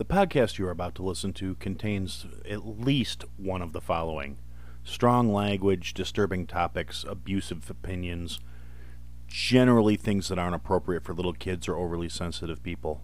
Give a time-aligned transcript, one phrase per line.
[0.00, 4.38] The podcast you are about to listen to contains at least one of the following
[4.82, 8.40] strong language, disturbing topics, abusive opinions,
[9.28, 13.02] generally things that aren't appropriate for little kids or overly sensitive people.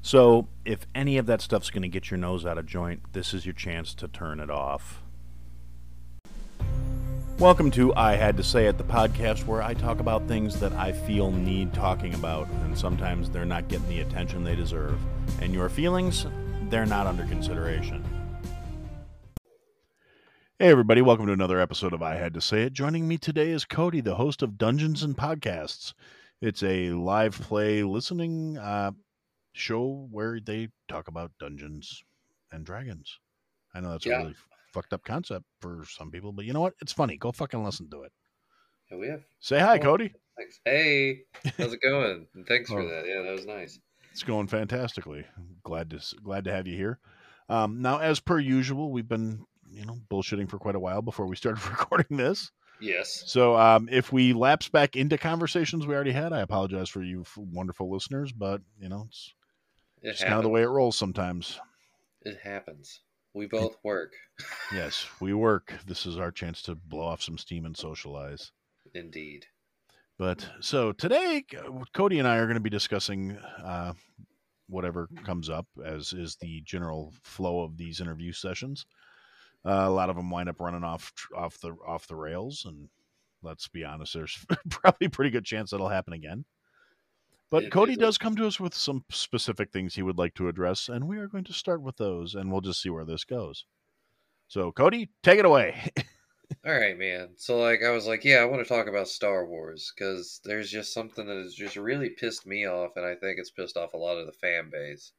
[0.00, 3.34] So, if any of that stuff's going to get your nose out of joint, this
[3.34, 5.02] is your chance to turn it off.
[7.38, 10.72] Welcome to I Had to Say It, the podcast where I talk about things that
[10.72, 14.98] I feel need talking about, and sometimes they're not getting the attention they deserve.
[15.40, 16.26] And your feelings,
[16.68, 18.04] they're not under consideration.
[20.58, 22.72] Hey, everybody, welcome to another episode of I Had to Say It.
[22.72, 25.94] Joining me today is Cody, the host of Dungeons and Podcasts.
[26.40, 28.90] It's a live play listening uh,
[29.52, 32.02] show where they talk about Dungeons
[32.50, 33.20] and Dragons.
[33.74, 34.18] I know that's Yeah.
[34.18, 34.34] really
[34.72, 36.74] fucked up concept for some people, but you know what?
[36.80, 37.16] It's funny.
[37.16, 38.12] Go fucking listen to it.
[38.90, 39.22] Yeah, we have.
[39.40, 39.82] Say hi, Oh.
[39.82, 40.12] Cody.
[40.36, 40.60] Thanks.
[40.64, 41.20] Hey,
[41.56, 42.26] how's it going?
[42.48, 42.88] Thanks for Oh.
[42.88, 43.06] that.
[43.06, 43.78] Yeah, that was nice.
[44.12, 45.24] It's going fantastically.
[45.62, 46.98] Glad to glad to have you here.
[47.48, 51.26] Um, now, as per usual, we've been you know bullshitting for quite a while before
[51.26, 52.50] we started recording this.
[52.80, 53.24] Yes.
[53.26, 57.24] So um, if we lapse back into conversations we already had, I apologize for you
[57.36, 59.34] wonderful listeners, but you know it's,
[60.02, 61.58] It it's kind of the way it rolls sometimes.
[62.22, 63.00] It happens.
[63.34, 64.12] We both work.
[64.72, 65.74] Yes, we work.
[65.86, 68.52] This is our chance to blow off some steam and socialize.
[68.94, 69.46] Indeed.
[70.18, 71.44] But so today,
[71.94, 73.92] Cody and I are going to be discussing uh,
[74.68, 78.86] whatever comes up, as is the general flow of these interview sessions.
[79.64, 82.88] Uh, a lot of them wind up running off off the off the rails, and
[83.42, 86.44] let's be honest, there's probably a pretty good chance that'll happen again.
[87.50, 90.34] But It Cody is does come to us with some specific things he would like
[90.34, 93.04] to address, and we are going to start with those, and we'll just see where
[93.04, 93.64] this goes.
[94.48, 95.90] So, Cody, take it away.
[96.66, 97.30] All right, man.
[97.36, 100.70] So, like, I was like, yeah, I want to talk about Star Wars because there's
[100.70, 103.94] just something that has just really pissed me off, and I think it's pissed off
[103.94, 105.12] a lot of the fan base.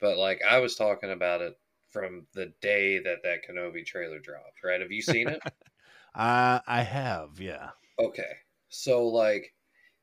[0.00, 1.56] But, like, I was talking about it
[1.90, 4.80] from the day that that Kenobi trailer dropped, right?
[4.80, 5.40] Have you seen it?
[6.14, 7.70] uh, I have, yeah.
[7.98, 8.32] Okay.
[8.68, 9.54] So like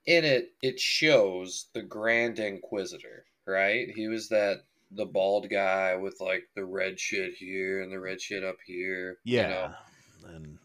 [0.05, 3.87] in it it shows the Grand Inquisitor, right?
[3.95, 8.21] He was that the bald guy with like the red shit here and the red
[8.21, 9.17] shit up here.
[9.23, 9.41] Yeah.
[9.41, 10.35] You know?
[10.35, 10.57] And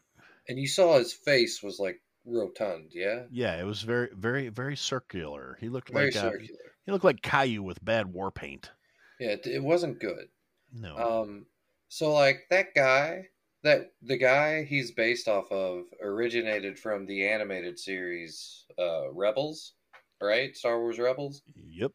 [0.49, 3.23] And you saw his face was like rotund, yeah?
[3.31, 5.57] Yeah, it was very, very, very circular.
[5.61, 6.61] He looked Very like uh, circular.
[6.85, 8.71] he looked like Caillou with bad war paint.
[9.19, 10.29] Yeah, it, it wasn't good.
[10.73, 11.47] No, Um
[11.89, 13.29] so like that guy
[13.69, 19.75] that the guy he's based off of originated from the animated series uh Rebels,
[20.23, 20.57] right?
[20.57, 21.43] Star Wars Rebels.
[21.69, 21.93] yep,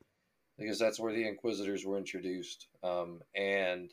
[0.58, 2.68] because that's where the Inquisitors were introduced.
[2.84, 3.90] Um, and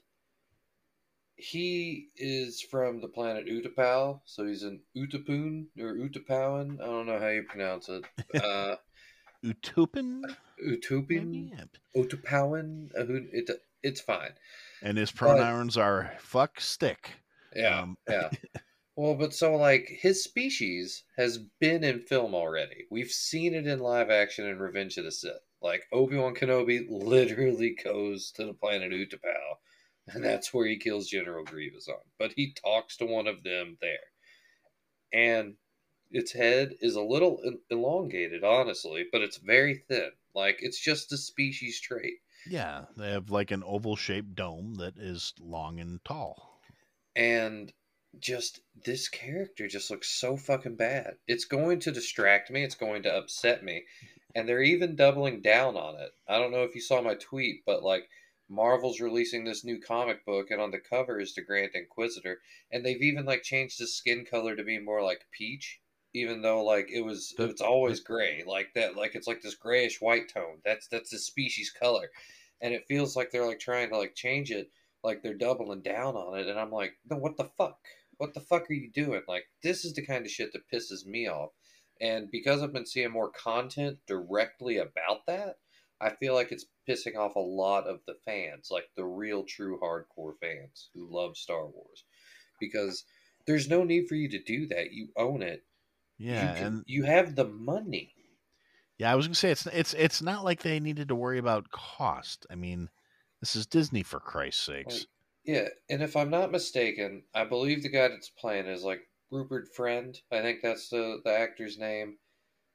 [1.37, 6.81] he is from the planet Utapau, so he's an Utapun or Utapawan.
[6.81, 8.05] I don't know how you pronounce it.
[8.45, 8.77] Uh,
[9.43, 10.23] Utupin,
[10.59, 11.69] Utupin, Yep.
[11.97, 12.91] Utapawan.
[12.95, 13.51] Uh, it,
[13.83, 14.33] it's fine.
[14.83, 17.13] and his pronouns are fuck stick.
[17.55, 18.31] Yeah, Um, yeah.
[18.97, 22.87] Well, but so like his species has been in film already.
[22.91, 25.41] We've seen it in live action in Revenge of the Sith.
[25.63, 29.57] Like Obi Wan Kenobi literally goes to the planet Utapau,
[30.09, 32.01] and that's where he kills General Grievous on.
[32.19, 33.99] But he talks to one of them there,
[35.13, 35.55] and
[36.11, 37.41] its head is a little
[37.71, 40.11] elongated, honestly, but it's very thin.
[40.35, 42.19] Like it's just a species trait.
[42.47, 46.50] Yeah, they have like an oval shaped dome that is long and tall.
[47.17, 47.73] And
[48.19, 51.15] just this character just looks so fucking bad.
[51.29, 52.65] It's going to distract me.
[52.65, 53.85] It's going to upset me,
[54.35, 56.11] and they're even doubling down on it.
[56.29, 58.09] I don't know if you saw my tweet, but like
[58.49, 62.41] Marvel's releasing this new comic book, and on the cover is the Grand Inquisitor,
[62.73, 65.81] and they've even like changed his skin color to be more like peach,
[66.13, 69.55] even though like it was The- it's always gray, like that, like it's like this
[69.55, 70.61] grayish white tone.
[70.65, 72.11] That's that's the species color,
[72.61, 74.71] and it feels like they're like trying to like change it
[75.03, 77.79] like they're doubling down on it and i'm like no what the fuck?
[78.19, 79.23] What the fuck are you doing?
[79.27, 81.51] Like this is the kind of shit that pisses me off.
[82.01, 85.57] And because i've been seeing more content directly about that
[86.01, 89.79] i feel like it's pissing off a lot of the fans like the real true
[89.83, 92.05] hardcore fans who love star wars.
[92.59, 93.05] Because
[93.47, 94.93] there's no need for you to do that.
[94.93, 95.65] You own it.
[96.19, 98.13] Yeah, you, can- and you have the money.
[98.99, 101.71] Yeah, I was gonna say it's it's it's not like they needed to worry about
[101.71, 102.47] cost.
[102.51, 102.91] I mean,
[103.41, 105.07] this is Disney for Christ's sakes.
[105.45, 109.75] Yeah, and if I'm not mistaken, I believe the guy that's playing is like Rupert
[109.75, 110.21] Friend.
[110.31, 112.19] I think that's the the actor's name,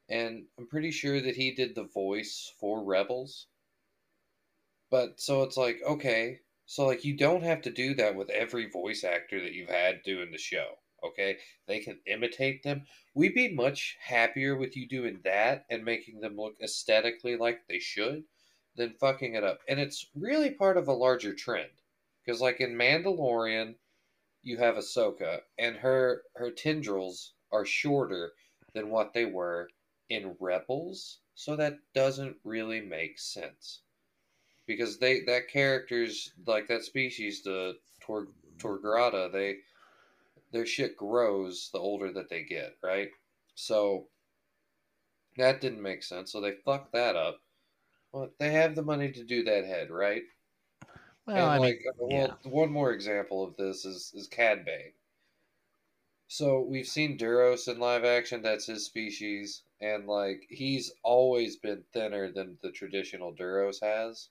[0.10, 3.48] and I'm pretty sure that he did the voice for Rebels.
[4.90, 8.68] But so it's like okay, so like you don't have to do that with every
[8.70, 10.80] voice actor that you've had doing the show.
[11.04, 12.88] Okay, they can imitate them.
[13.14, 17.80] We'd be much happier with you doing that and making them look aesthetically like they
[17.80, 18.24] should
[18.76, 19.60] than fucking it up.
[19.68, 21.70] And it's really part of a larger trend.
[22.26, 23.76] Because like in Mandalorian,
[24.42, 28.34] you have Ahsoka, and her her tendrils are shorter
[28.74, 29.70] than what they were
[30.10, 33.82] in Rebels, so that doesn't really make sense.
[34.68, 38.28] Because they that character's like that species, the Tor
[38.58, 39.58] Togruta, they
[40.52, 43.10] their shit grows the older that they get, right?
[43.56, 44.08] So
[45.38, 46.32] that didn't make sense.
[46.32, 47.42] So they fucked that up.
[48.16, 50.24] Well, they have the money to do that head, right?
[51.28, 52.50] Well, and I like, mean, uh, well, yeah.
[52.50, 54.94] one more example of this is is Cad Bane.
[56.30, 58.42] So we've seen Duros in live action.
[58.42, 64.30] That's his species, and like he's always been thinner than the traditional Duros has,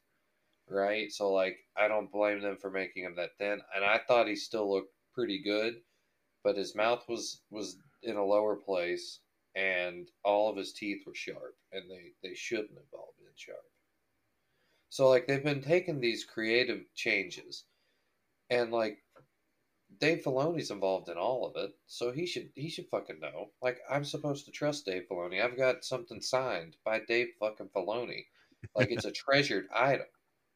[0.66, 1.12] right?
[1.12, 4.36] So like I don't blame them for making him that thin, and I thought he
[4.36, 5.82] still looked pretty good,
[6.42, 9.20] but his mouth was was in a lower place,
[9.54, 13.24] and all of his teeth were sharp, and they they shouldn't have all been
[14.94, 17.64] So like they've been taking these creative changes,
[18.48, 18.98] and like
[19.98, 23.50] Dave Filoni's involved in all of it, so he should he should fucking know.
[23.60, 25.42] Like I'm supposed to trust Dave Filoni.
[25.42, 28.26] I've got something signed by Dave fucking Filoni.
[28.76, 30.06] Like it's a treasured item.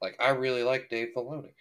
[0.01, 1.55] Like I really like Dave Filoni.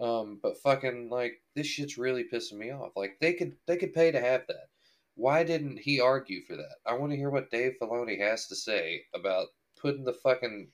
[0.00, 2.96] Um, but fucking like this shit's really pissing me off.
[2.96, 4.70] Like they could they could pay to have that.
[5.14, 6.76] Why didn't he argue for that?
[6.84, 9.48] I want to hear what Dave Filoni has to say about
[9.80, 10.68] putting the fucking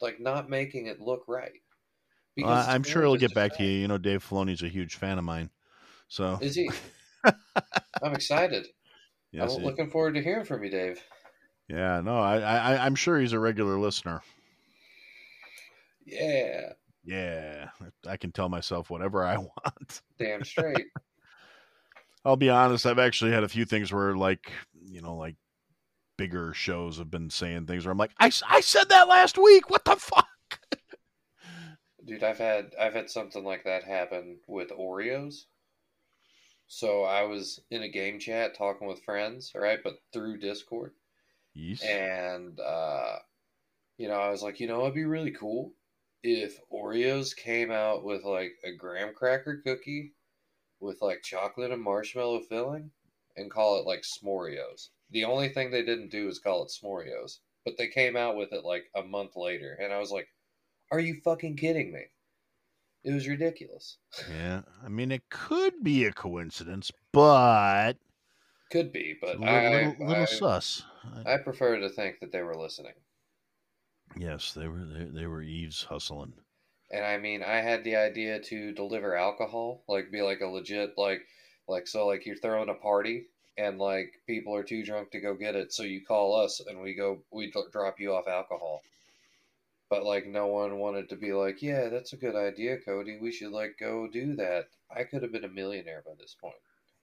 [0.00, 1.60] like not making it look right.
[2.36, 3.80] It's I'm sure he'll get back to you.
[3.80, 5.50] You know, Dave Filoni's a huge fan of mine,
[6.08, 6.38] so.
[6.42, 6.70] Is he?
[8.02, 8.66] I'm excited.
[9.32, 11.02] yes, I'm looking forward to hearing from you, Dave.
[11.68, 14.22] yeah, no, I, I, I'm sure he's a regular listener.
[16.04, 16.72] Yeah,
[17.04, 17.70] Yeah,
[18.06, 20.02] I can tell myself whatever I want.
[20.18, 20.86] damn straight.
[22.24, 22.86] I'll be honest.
[22.86, 24.50] I've actually had a few things where, like,
[24.84, 25.36] you know, like
[26.16, 29.70] bigger shows have been saying things where I'm like, I, I said that last week.
[29.70, 30.26] What the fuck?
[32.04, 35.46] Dude, I've had I've had something like that happen with Oreos.
[36.68, 40.92] So I was in a game chat talking with friends, right, but through Discord.
[41.54, 41.82] Yes.
[41.82, 43.16] And uh
[43.98, 45.72] you know, I was like, you know, it'd be really cool
[46.22, 50.12] if Oreos came out with like a graham cracker cookie
[50.80, 52.90] with like chocolate and marshmallow filling
[53.36, 54.88] and call it like S'moreos.
[55.10, 58.52] The only thing they didn't do is call it S'moreos, but they came out with
[58.52, 60.28] it like a month later, and I was like,
[60.90, 62.06] "Are you fucking kidding me?"
[63.04, 63.98] It was ridiculous.
[64.26, 67.98] Yeah, I mean, it could be a coincidence, but
[68.70, 70.82] Could be, but a little, I, little, little I, sus.
[71.02, 72.94] I- I prefer to think that they were listening.
[74.16, 76.34] yes, they were they, they were Eve's hustling.
[76.90, 80.98] And I mean, I had the idea to deliver alcohol, like be like a legit
[80.98, 81.26] like
[81.68, 85.34] like so like you're throwing a party and like people are too drunk to go
[85.34, 88.82] get it, so you call us and we go we drop you off alcohol.
[89.88, 93.18] But like no one wanted to be like, "Yeah, that's a good idea, Cody.
[93.20, 96.54] We should like go do that." I could have been a millionaire by this point.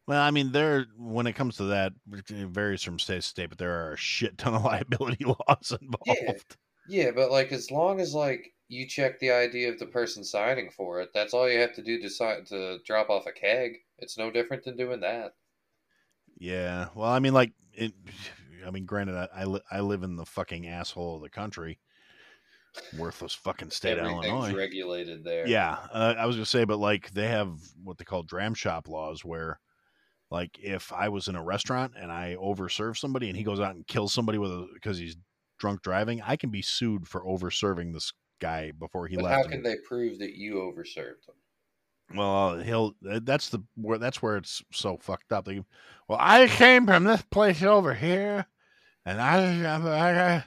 [0.05, 3.49] Well, I mean, there when it comes to that, it varies from state to state,
[3.49, 6.57] but there are a shit ton of liability laws involved.
[6.88, 10.69] Yeah, but like as long as like you check the ID of the person signing
[10.69, 13.77] for it, that's all you have to do to sign to drop off a keg.
[13.99, 15.35] It's no different than doing that.
[16.38, 16.89] Yeah.
[16.95, 17.94] Well, I mean, like, it,
[18.65, 21.80] I mean, granted, I I, li- I live in the fucking asshole of the country,
[22.97, 24.53] worthless fucking state of Illinois.
[24.53, 25.47] regulated there.
[25.47, 27.52] Yeah, uh, I was gonna say, but like they have
[27.83, 29.59] what they call dram shop laws, where
[30.31, 33.75] like if I was in a restaurant and I overserve somebody and he goes out
[33.75, 35.18] and kills somebody with a because he's
[35.59, 39.45] drunk driving, I can be sued for overserving this guy before he But left.
[39.45, 41.35] how can they prove that you overserved them?
[42.15, 42.93] Well, he'll.
[43.01, 43.97] That's the where.
[43.97, 45.45] That's where it's so fucked up.
[45.45, 45.63] They,
[46.07, 48.45] well, I came from this place over here,
[49.05, 50.45] and I, I, I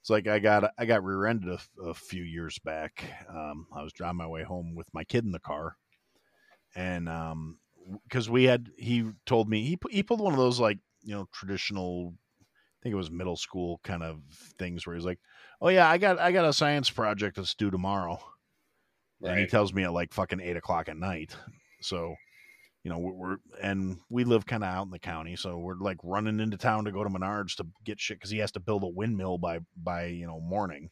[0.00, 3.04] it's like I got I got rear-ended a, a few years back.
[3.28, 5.76] Um, I was driving my way home with my kid in the car,
[6.74, 7.58] and um,
[8.04, 11.26] because we had, he told me he he pulled one of those like you know
[11.32, 12.14] traditional.
[12.40, 14.20] I think it was middle school kind of
[14.58, 15.20] things where he's like,
[15.60, 18.20] "Oh yeah, I got I got a science project that's due tomorrow."
[19.22, 21.34] And he tells me at like fucking eight o'clock at night.
[21.82, 22.14] So,
[22.84, 25.76] you know, we're, we're and we live kind of out in the county, so we're
[25.76, 28.60] like running into town to go to Menards to get shit because he has to
[28.60, 30.90] build a windmill by by you know morning.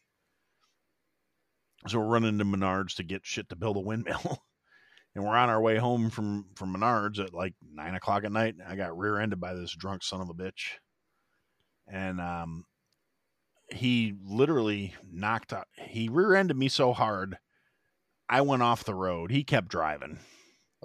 [1.86, 4.42] So we're running to Menards to get shit to build a windmill,
[5.14, 8.56] and we're on our way home from from Menards at like nine o'clock at night.
[8.66, 10.72] I got rear-ended by this drunk son of a bitch,
[11.86, 12.64] and um,
[13.70, 15.68] he literally knocked out.
[15.76, 17.38] He rear-ended me so hard.
[18.28, 19.30] I went off the road.
[19.30, 20.18] He kept driving.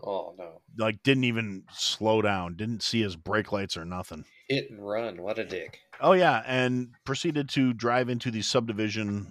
[0.01, 0.61] Oh no.
[0.77, 2.55] Like didn't even slow down.
[2.55, 4.25] Didn't see his brake lights or nothing.
[4.49, 5.21] Hit and run.
[5.21, 5.79] What a dick.
[6.01, 9.27] Oh yeah, and proceeded to drive into the subdivision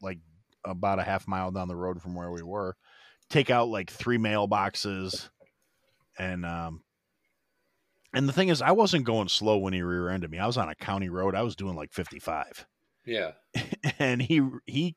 [0.00, 0.18] like
[0.64, 2.76] about a half mile down the road from where we were.
[3.28, 5.28] Take out like three mailboxes,
[6.18, 6.82] and um,
[8.14, 10.38] and the thing is, I wasn't going slow when he rear-ended me.
[10.38, 11.34] I was on a county road.
[11.34, 12.66] I was doing like fifty-five,
[13.04, 13.32] Yeah.
[13.98, 14.96] and he he,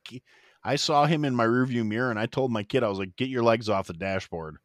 [0.64, 3.16] I saw him in my rearview mirror, and I told my kid, I was like,
[3.16, 4.58] "Get your legs off the dashboard,"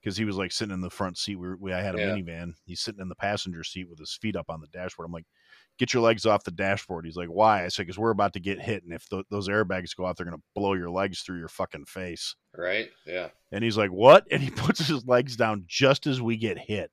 [0.00, 1.36] because he was like sitting in the front seat.
[1.36, 2.10] We, were, we I had a Yeah.
[2.14, 2.54] minivan.
[2.64, 5.06] He's sitting in the passenger seat with his feet up on the dashboard.
[5.06, 5.26] I'm like,
[5.78, 8.40] "Get your legs off the dashboard." He's like, "Why?" I said, "Because we're about to
[8.40, 11.38] get hit, and if th- those airbags go out, they're gonna blow your legs through
[11.38, 12.90] your fucking face." Right.
[13.06, 13.30] Yeah.
[13.50, 16.90] And he's like, "What?" And he puts his legs down just as we get hit.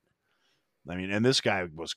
[0.89, 1.93] I mean, and this guy was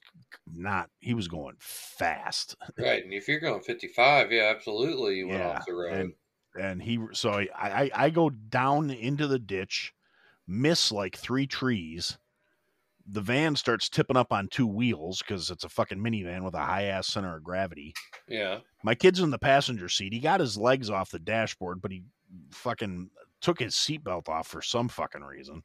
[0.52, 0.90] not.
[0.98, 3.02] He was going fast, Right.
[3.02, 5.92] And if you're going 55, yeah, absolutely, you went Yeah, off the road.
[5.94, 6.12] and
[6.58, 6.98] and he.
[7.12, 9.92] So I, I I go down into the ditch,
[10.46, 12.18] miss like three trees.
[13.04, 16.62] The van starts tipping up on two wheels because it's a fucking minivan with a
[16.62, 17.94] high ass center of gravity.
[18.28, 18.58] yeah.
[18.84, 20.12] My kid's in the passenger seat.
[20.12, 22.04] He got his legs off the dashboard, but he
[22.52, 25.64] fucking took his seatbelt off for some fucking reason.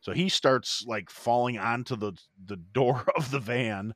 [0.00, 2.12] So he starts like falling onto the
[2.44, 3.94] the door of the van.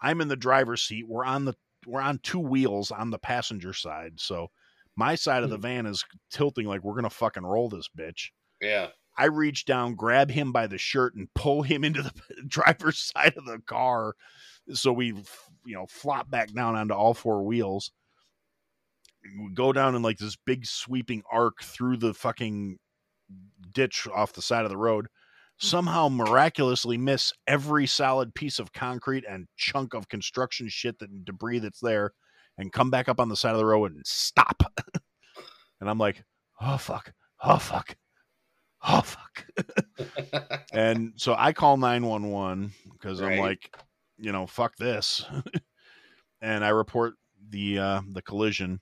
[0.00, 1.06] I'm in the driver's seat.
[1.06, 1.54] We're on the
[1.86, 4.14] we're on two wheels on the passenger side.
[4.18, 4.50] So
[4.96, 5.62] my side of the hmm.
[5.62, 8.30] van is tilting like we're gonna fucking roll this bitch.
[8.60, 8.88] Yeah.
[9.16, 12.12] I reach down, grab him by the shirt, and pull him into the
[12.48, 14.14] driver's side of the car.
[14.72, 15.08] So we,
[15.66, 17.90] you know, flop back down onto all four wheels.
[19.38, 22.78] We go down in like this big sweeping arc through the fucking
[23.72, 25.08] ditch off the side of the road.
[25.60, 25.66] Hmm.
[25.66, 31.58] Somehow miraculously miss every solid piece of concrete and chunk of construction shit that debris
[31.58, 32.12] that's there,
[32.62, 34.62] and come back up on the side of the road and stop.
[35.80, 36.24] and I'm like,
[36.60, 37.96] oh fuck, oh fuck,
[38.82, 39.46] oh fuck.
[40.72, 43.76] And so I call 911 because I'm like,
[44.16, 45.22] you know, fuck this.
[46.40, 47.14] and I report
[47.50, 48.80] the uh the collision.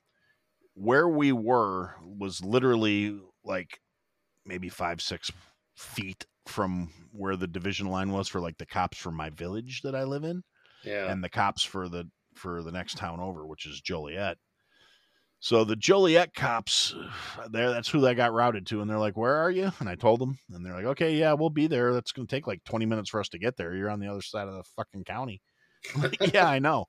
[0.73, 3.81] Where we were was literally like
[4.45, 5.29] maybe five, six
[5.75, 9.95] feet from where the division line was for like the cops from my village that
[9.95, 10.43] I live in
[10.83, 11.11] yeah.
[11.11, 14.37] and the cops for the for the next town over, which is Joliet.
[15.39, 16.93] So the Joliet cops,
[17.49, 19.95] there that's who I got routed to, and they're like, "Where are you?" And I
[19.95, 21.93] told them, and they're like, "Okay, yeah, we'll be there.
[21.93, 23.75] That's going to take like twenty minutes for us to get there.
[23.75, 25.41] You're on the other side of the fucking county."
[25.97, 26.85] Like, yeah, I know.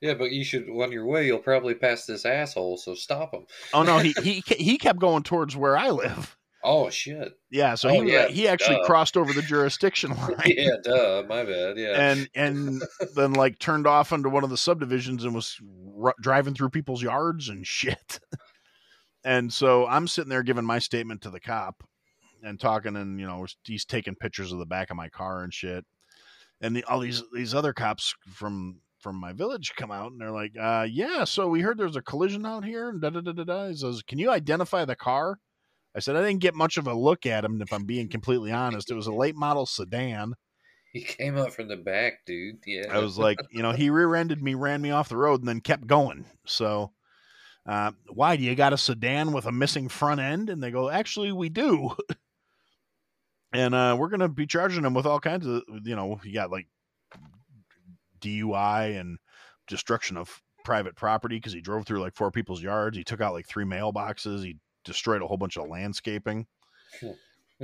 [0.00, 3.44] yeah, but you should, on your way, you'll probably pass this asshole, so stop him.
[3.72, 6.36] Oh no, he he he kept going towards where I live.
[6.62, 7.32] Oh, shit.
[7.50, 8.84] Yeah, so Oh, he yeah, he actually duh.
[8.84, 10.34] crossed over the jurisdiction line.
[10.44, 11.22] yeah, duh.
[11.28, 11.78] My bad.
[11.78, 12.10] Yeah.
[12.10, 12.82] and and
[13.14, 15.56] then like turned off into one of the subdivisions and was
[16.02, 18.20] r- driving through people's yards and shit.
[19.24, 21.82] and so I'm sitting there giving my statement to the cop
[22.42, 25.52] and talking, and you know he's taking pictures of the back of my car and
[25.52, 25.84] shit.
[26.60, 30.30] And the, all these these other cops from from my village come out and they're
[30.30, 33.32] like, uh, "Yeah, so we heard there's a collision out here." And da da da
[33.32, 33.68] da da.
[33.68, 35.38] He says, "Can you identify the car?"
[35.94, 37.60] I said, "I didn't get much of a look at him.
[37.60, 40.34] If I'm being completely honest, it was a late model sedan."
[40.92, 42.58] he came up from the back, dude.
[42.66, 42.86] Yeah.
[42.90, 45.60] I was like, you know, he rear-ended me, ran me off the road, and then
[45.60, 46.24] kept going.
[46.46, 46.92] So,
[47.66, 50.50] uh, why do you got a sedan with a missing front end?
[50.50, 51.94] And they go, actually, we do.
[53.52, 56.50] and uh, we're gonna be charging him with all kinds of, you know, you got
[56.50, 56.66] like
[58.20, 59.18] DUI and
[59.68, 62.96] destruction of private property because he drove through like four people's yards.
[62.96, 64.42] He took out like three mailboxes.
[64.42, 66.46] He destroyed a whole bunch of landscaping.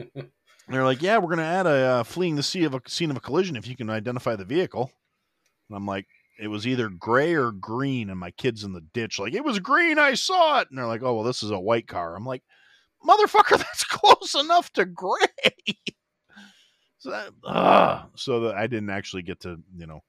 [0.68, 3.10] They're like, yeah, we're going to add a uh, fleeing the sea of a scene
[3.10, 4.90] of a collision if you can identify the vehicle.
[5.68, 6.06] And I'm like,
[6.38, 9.18] it was either gray or green, and my kid's in the ditch.
[9.18, 10.68] Like, it was green, I saw it.
[10.68, 12.16] And they're like, oh, well, this is a white car.
[12.16, 12.42] I'm like,
[13.06, 15.26] motherfucker, that's close enough to gray.
[16.98, 18.10] so that, ugh.
[18.16, 20.00] so that I didn't actually get to, you know,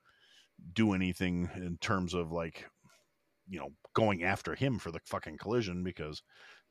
[0.74, 2.66] do anything in terms of like,
[3.48, 6.22] you know, going after him for the fucking collision because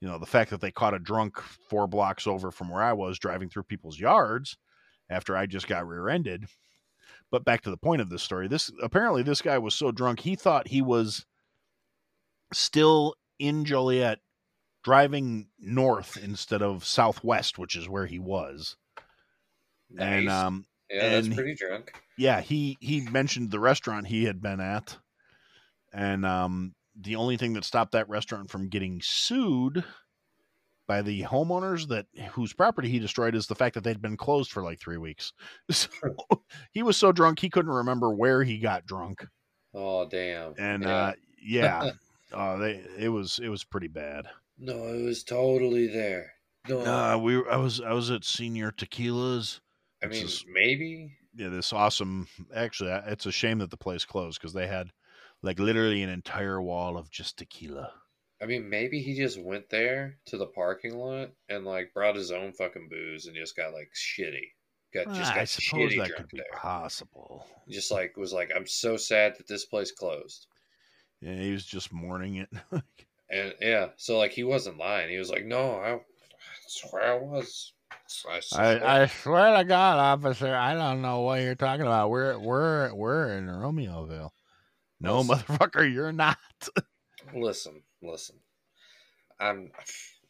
[0.01, 2.93] you know the fact that they caught a drunk four blocks over from where I
[2.93, 4.57] was driving through people's yards
[5.09, 6.47] after I just got rear-ended.
[7.31, 10.21] But back to the point of this story, this apparently this guy was so drunk
[10.21, 11.27] he thought he was
[12.53, 14.21] still in Joliet
[14.85, 18.77] driving north instead of southwest, which is where he was.
[19.99, 21.93] And um yeah, that's pretty drunk.
[22.17, 24.97] yeah, he he mentioned the restaurant he had been at,
[25.93, 29.85] and um, the only thing that stopped that restaurant from getting sued
[30.87, 34.53] by the homeowners that whose property he destroyed is the fact that they'd been closed
[34.53, 35.33] for like three weeks.
[35.71, 35.89] So
[36.73, 39.27] he was so drunk he couldn't remember where he got drunk,
[39.75, 40.55] Oh, damn.
[40.59, 40.97] and Yeah.
[40.97, 41.13] uh,
[41.43, 41.91] yeah,
[42.33, 44.27] uh, they it was it was pretty bad.
[44.59, 46.33] no, it was totally there.
[46.69, 49.61] No, Uh, we I was I was at Señor Tequila's.
[50.03, 51.17] I mean, maybe.
[51.35, 52.29] yeah, this awesome.
[52.55, 54.89] Actually, it's a shame that the place closed because they had
[55.47, 57.93] like literally an entire wall of just tequila.
[58.43, 62.31] I mean, maybe he just went there to the parking lot and like brought his
[62.33, 64.49] own fucking booze and just got like shitty.
[64.93, 66.47] Got just Ah, got I suppose shitty that could be there.
[66.61, 67.47] possible.
[67.69, 70.49] Just like was like, I'm so sad that this place closed.
[71.23, 72.51] Yeah, he was just mourning it.
[73.29, 75.11] And yeah, so like he wasn't lying.
[75.11, 76.01] He was like, No, I, I
[76.69, 77.73] swear I was.
[78.29, 82.11] I, swear- I, I swear to God, officer, I don't know what you're talking about.
[82.11, 84.31] We're we're we're in Romeoville.
[85.01, 85.37] No, Listen.
[85.37, 86.39] motherfucker, you're not.
[87.35, 88.37] listen, listen.
[89.39, 89.71] I'm,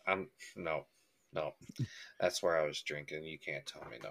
[0.06, 0.86] I'm no,
[1.32, 1.52] no.
[2.20, 3.24] That's where I was drinking.
[3.24, 4.10] You can't tell me no.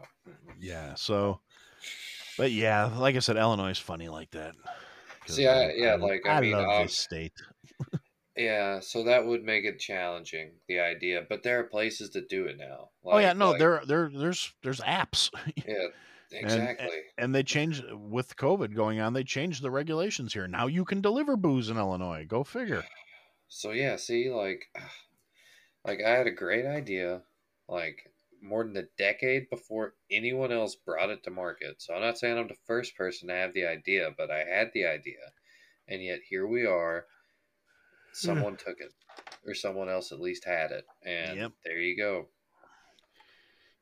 [0.59, 0.93] Yeah.
[0.95, 1.41] So,
[2.37, 4.53] but yeah, like I said, Illinois is funny like that.
[5.27, 7.33] See, I- yeah, like, I I mean, love um, this state.
[8.37, 11.23] Yeah, so that would make it challenging, the idea.
[11.27, 12.89] But there are places that do it now.
[13.05, 15.29] oh yeah, no, like- there there there's there's apps,
[15.67, 15.87] Yeah,
[16.35, 16.89] exactly.
[17.17, 19.13] and they changed with COVID going on.
[19.13, 20.47] They changed the regulations here.
[20.47, 22.25] Now you can deliver booze in Illinois.
[22.27, 22.83] Go figure.
[23.47, 24.65] So yeah, see, like,
[25.85, 27.21] like I had a great idea,
[27.67, 28.11] like
[28.41, 31.81] more than a decade before anyone else brought it to market.
[31.81, 34.71] So I'm not saying I'm the first person to have the idea, but I had
[34.73, 35.31] the idea,
[35.87, 37.05] and yet here we are.
[38.07, 38.27] Hmm.
[38.27, 38.93] Someone took it,
[39.45, 41.51] or someone else at least had it, and Yep.
[41.63, 42.27] there you go.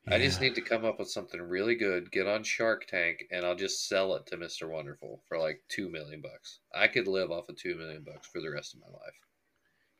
[0.08, 3.44] I just need to come up with something really good, get on Shark Tank, and
[3.44, 4.66] I'll just sell it to Mr.
[4.66, 6.60] Wonderful for like two million bucks.
[6.74, 9.20] I could live off of two million bucks for the rest of my life.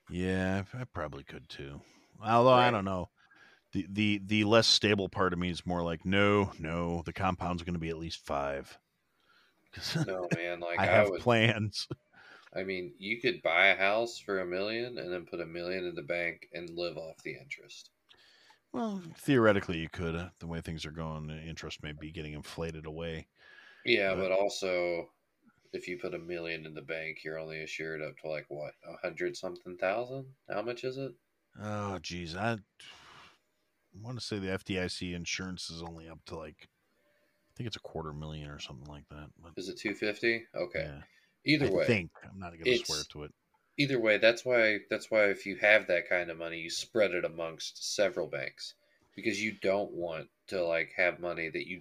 [0.09, 1.81] Yeah, I probably could too.
[2.23, 3.11] Although I don't know.
[3.73, 7.63] The the the less stable part of me is more like no, no, the compound's
[7.65, 8.79] going to be at least five
[9.97, 11.23] No man, like I I, have would.
[11.23, 11.89] plans.
[12.55, 15.85] I mean, you could buy a house for a million and then put a million
[15.85, 17.91] in the bank and live off the interest.
[18.75, 20.17] Well, theoretically you could.
[20.17, 23.29] Uh, the way things are going, interest may be getting inflated away.
[23.85, 25.11] Yeah, But- but also,
[25.73, 28.75] if you put a million in the bank, you're only assured up to like what
[28.85, 30.27] a hundred something thousand.
[30.51, 31.13] How much is it?
[31.61, 32.59] Oh geez, I
[34.03, 37.81] want to say the FDIC insurance is only up to like I think it's a
[37.81, 39.29] quarter million or something like that.
[39.41, 40.45] But Is it two fifty?
[40.57, 40.81] Okay.
[40.83, 41.03] yeah,
[41.47, 43.35] Either I way, think I'm not going to it's- swear to it.
[43.77, 47.13] Either way, that's why that's why if you have that kind of money, you spread
[47.13, 48.75] it amongst several banks
[49.17, 51.81] because you don't want to like have money that you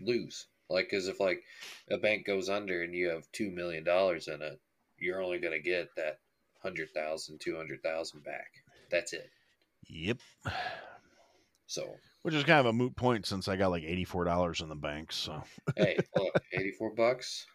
[0.00, 0.46] lose.
[0.70, 1.42] Like, because if like
[1.90, 4.60] a bank goes under and you have two million dollars in it,
[4.98, 6.18] you're only going to get that
[6.62, 8.50] hundred thousand, two hundred thousand back.
[8.90, 9.30] That's it.
[9.88, 10.18] Yep.
[11.66, 14.60] So, Which is kind of a moot point since I got like eighty four dollars
[14.60, 15.12] in the bank.
[15.12, 15.42] So
[15.76, 17.46] hey, look, eighty-four bucks.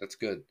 [0.00, 0.42] That's good.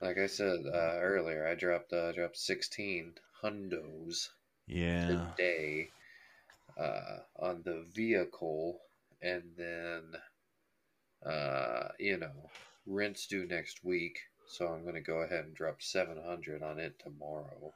[0.00, 4.28] Like I said uh, earlier, I dropped uh, dropped sixteen hundos.
[4.66, 5.88] yeah, today
[6.78, 8.80] uh, on the vehicle,
[9.22, 10.02] and then
[11.24, 12.50] uh, you know
[12.86, 16.98] rent's due next week, so I'm gonna go ahead and drop seven hundred on it
[16.98, 17.72] tomorrow.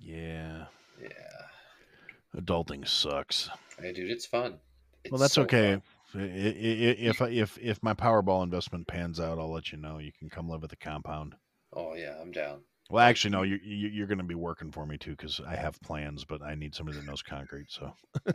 [0.00, 0.66] yeah.
[1.00, 3.48] Yeah, Adulting sucks.
[3.80, 4.60] hey dude, it's fun.
[5.04, 5.80] It's well, that's so okay.
[6.12, 6.30] fun.
[6.34, 9.98] If if if my Powerball investment pans out, I'll let you know.
[9.98, 11.34] You can come live at the compound.
[11.72, 12.64] Oh yeah, I'm down.
[12.90, 13.42] Well, actually, no.
[13.42, 16.42] You, you you're going to be working for me too because I have plans, but
[16.42, 17.70] I need somebody that knows concrete.
[17.70, 17.94] So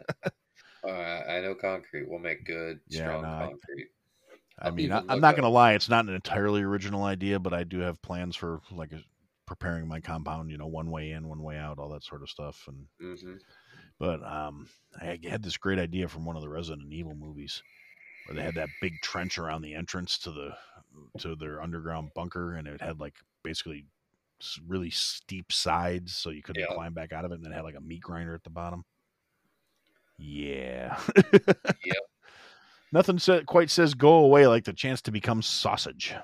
[0.83, 0.89] Uh,
[1.27, 3.89] I know concrete We'll make good, Yeah, strong no, I- concrete.
[4.61, 5.73] I I'll mean, I, I'm not going to lie.
[5.73, 8.91] It's not an entirely original idea, but I do have plans for like
[9.45, 10.49] preparing my compound.
[10.51, 12.65] You know, one way in, one way out, all that sort of stuff.
[12.67, 13.37] And hmm
[13.99, 14.67] but um,
[14.99, 17.63] I had this great idea from one of the Resident Evil movies
[18.27, 20.51] where they had that big trench around the entrance to the
[21.19, 23.13] to their underground bunker, and it had like
[23.43, 23.85] basically
[24.67, 26.73] really steep sides, so you couldn't Yeah.
[26.75, 28.49] climb back out of it, and then it had like a meat grinder at the
[28.49, 28.83] bottom.
[30.17, 30.97] Yeah.
[31.33, 31.97] Yep.
[32.91, 36.15] Nothing sa- quite says go away like the chance to become sausage.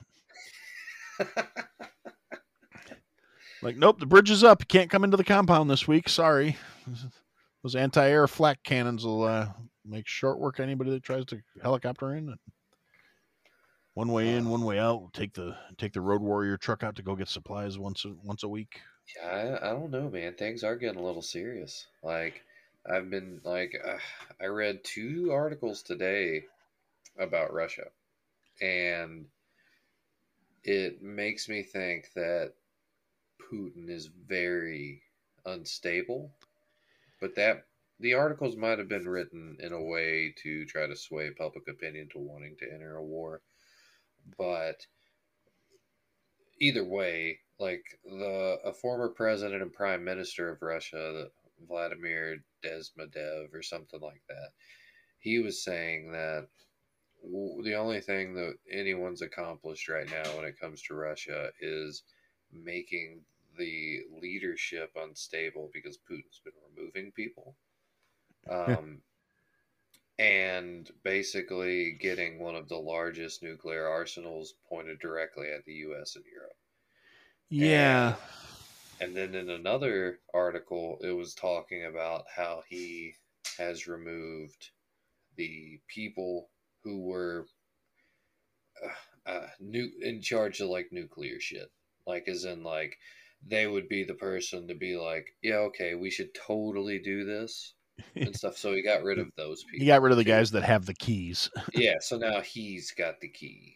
[3.61, 4.61] Like, nope, the bridge is up.
[4.61, 6.09] You can't come into the compound this week.
[6.09, 6.57] Sorry.
[7.63, 9.47] Those anti-air flak cannons will uh,
[9.86, 12.36] make short work of anybody that tries to helicopter in.
[13.96, 15.12] One way in, one way out.
[15.13, 18.43] Take the take the road warrior truck out to go get supplies once a, once
[18.43, 18.80] a week.
[19.15, 19.28] Yeah,
[19.62, 20.34] I, I don't know, man.
[20.34, 21.86] Things are getting a little serious.
[22.02, 22.41] Like,
[22.89, 23.98] I've been like, uh,
[24.41, 26.46] I read two articles today
[27.19, 27.88] about Russia,
[28.62, 29.26] and
[30.63, 32.54] it makes me think that
[33.52, 35.04] Putin is very
[35.46, 36.32] unstable.
[37.22, 37.65] But that
[37.99, 42.10] the articles might have been written in a way to try to sway public opinion
[42.10, 43.41] to wanting to enter a war.
[44.38, 44.86] But
[46.60, 51.27] either way, like the a former president and prime minister of Russia,
[51.67, 54.49] Vladimir Desmedev or something like that,
[55.19, 56.47] he was saying that
[57.63, 62.03] the only thing that anyone's accomplished right now when it comes to Russia is
[62.51, 63.21] making
[63.58, 67.56] the leadership unstable because Putin's been removing people.
[68.49, 69.01] Um,
[70.19, 76.25] and basically getting one of the largest nuclear arsenals pointed directly at the US and
[76.32, 76.56] Europe.
[77.49, 78.15] Yeah.
[78.99, 83.15] And then in another article, it was talking about how he
[83.58, 84.69] has removed
[85.36, 86.49] the people
[86.84, 87.47] who were
[88.84, 91.71] uh, uh, nu- in charge of like nuclear shit.
[92.06, 92.97] Like, as in, like,
[93.45, 97.73] they would be the person to be like, yeah, okay, we should totally do this
[98.15, 98.58] and stuff.
[98.58, 99.79] So he got rid of those people.
[99.79, 100.29] He got rid of the too.
[100.32, 101.49] guys that have the keys.
[101.73, 103.75] Yeah, so now he's got the key.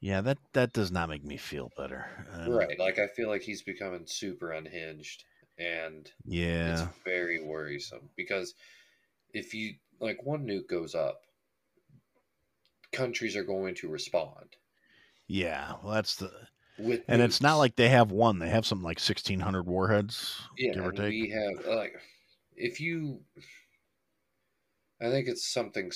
[0.00, 2.06] Yeah, that that does not make me feel better.
[2.32, 2.78] Uh, Right.
[2.78, 5.24] Like I feel like he's becoming super unhinged
[5.58, 6.72] and Yeah.
[6.72, 8.54] it's very worrisome because
[9.32, 11.22] if you like one nuke goes up,
[12.92, 14.56] countries are going to respond
[15.26, 15.74] Yeah.
[15.82, 16.30] Well, that's the
[16.78, 18.38] with and it's not like they have one.
[18.38, 21.08] They have something like sixteen hundred warheads, yeah, give or take.
[21.08, 21.94] we have like
[22.56, 23.24] if you
[25.00, 25.90] I think it's something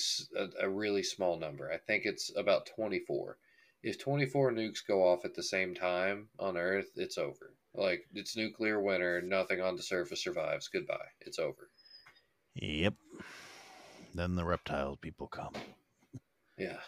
[0.59, 1.71] a really small number.
[1.71, 3.37] I think it's about 24.
[3.83, 7.53] If 24 nukes go off at the same time on Earth, it's over.
[7.75, 10.67] Like it's nuclear winter, nothing on the surface survives.
[10.67, 11.09] Goodbye.
[11.19, 11.69] It's over.
[12.55, 12.95] Yep.
[14.13, 15.53] Then the reptile people come.
[16.57, 16.79] Yeah.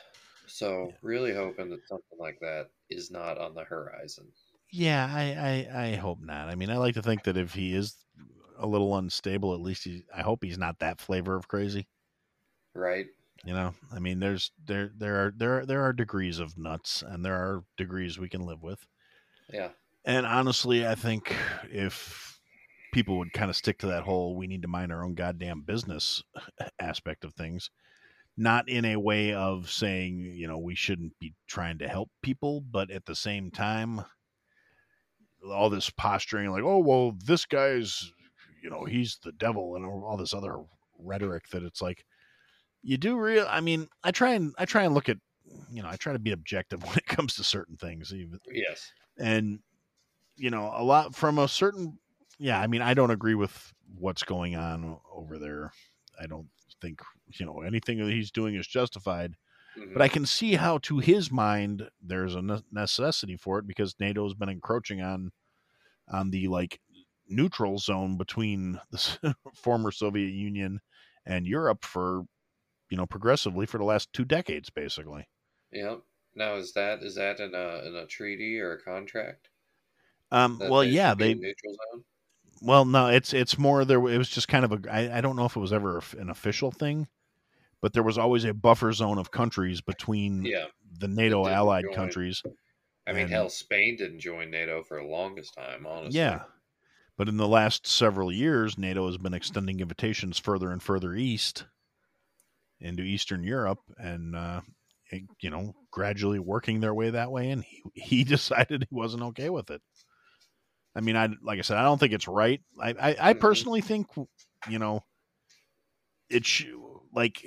[0.47, 0.97] So Yeah.
[1.01, 4.31] really hoping that something like that is not on the horizon.
[4.71, 6.49] Yeah, I, I I hope not.
[6.49, 7.95] I mean, I like to think that if he is
[8.58, 11.88] a little unstable, at least he, I hope he's not that flavor of crazy.
[12.76, 13.08] Right?
[13.46, 17.04] You know, I mean, there's there there are there are, there are degrees of nuts,
[17.06, 18.86] and there are degrees we can live with.
[19.52, 19.70] Yeah.
[20.06, 21.36] And honestly, I think
[21.70, 22.39] if
[22.94, 25.62] people would kind of stick to that whole "we need to mind our own goddamn
[25.62, 26.24] business"
[26.80, 27.70] aspect of things,
[28.38, 32.62] not in a way of saying you know we shouldn't be trying to help people,
[32.62, 34.06] but at the same time,
[35.52, 38.13] all this posturing like, oh well, this guy's
[38.63, 40.56] you know he's the devil and all this other
[40.97, 42.06] rhetoric that it's like
[42.82, 45.17] you do real i mean i try and i try and look at
[45.69, 48.91] you know i try to be objective when it comes to certain things even Yes.
[49.17, 49.60] and
[50.38, 51.99] you know a lot from a certain
[52.39, 55.71] yeah i mean i don't agree with what's going on over there
[56.19, 56.47] i don't
[56.82, 57.02] think
[57.39, 59.36] you know anything that he's doing is justified
[59.78, 59.93] Mhm.
[59.93, 64.23] but i can see how to his mind there's a necessity for it because nato
[64.23, 65.32] has been encroaching on
[66.10, 66.80] on the like
[67.36, 70.80] neutral zone between the former soviet union
[71.26, 72.24] and europe for
[72.89, 75.28] you know progressively for the last two decades basically
[75.72, 76.02] Yep.
[76.36, 79.50] Now is that is that in a in a treaty or a contract?
[80.32, 82.04] um that well they yeah they neutral zone.
[82.62, 83.98] Well, no, it's it's more there.
[84.08, 84.80] It was just kind of a.
[84.89, 87.08] I, I don't know if it was ever an official thing,
[87.82, 90.67] but there was always a buffer zone of countries between Yeah.
[91.00, 91.93] the NATO allied join.
[91.96, 92.41] countries.
[93.06, 96.19] I mean, And- hell, Spain didn't join NATO for the longest time, honestly.
[96.22, 96.43] Yeah,
[97.17, 101.65] but in the last several years, NATO has been extending invitations further and further east
[102.80, 104.62] into Eastern Europe, and uh,
[105.12, 107.49] it- you know, gradually working their way that way.
[107.52, 109.82] And he he decided he wasn't okay with it.
[110.95, 112.62] I mean, I like I said, I don't think it's right.
[112.80, 114.08] I I, I personally think,
[114.69, 115.04] you know,
[116.30, 116.65] it's sh-
[117.13, 117.45] like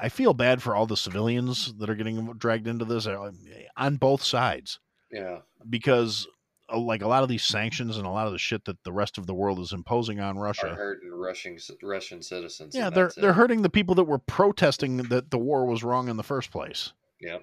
[0.00, 3.30] I feel bad for all the civilians that are getting dragged into this uh,
[3.76, 4.80] on both sides
[5.10, 5.40] Yeah.
[5.68, 6.26] because
[6.78, 9.18] like a lot of these sanctions and a lot of the shit that the rest
[9.18, 10.74] of the world is imposing on Are Russia.
[10.74, 12.74] hurting Russian Russian citizens.
[12.74, 13.34] Yeah, they're they're it.
[13.34, 16.92] hurting the people that were protesting that the war was wrong in the first place.
[17.20, 17.38] Yeah,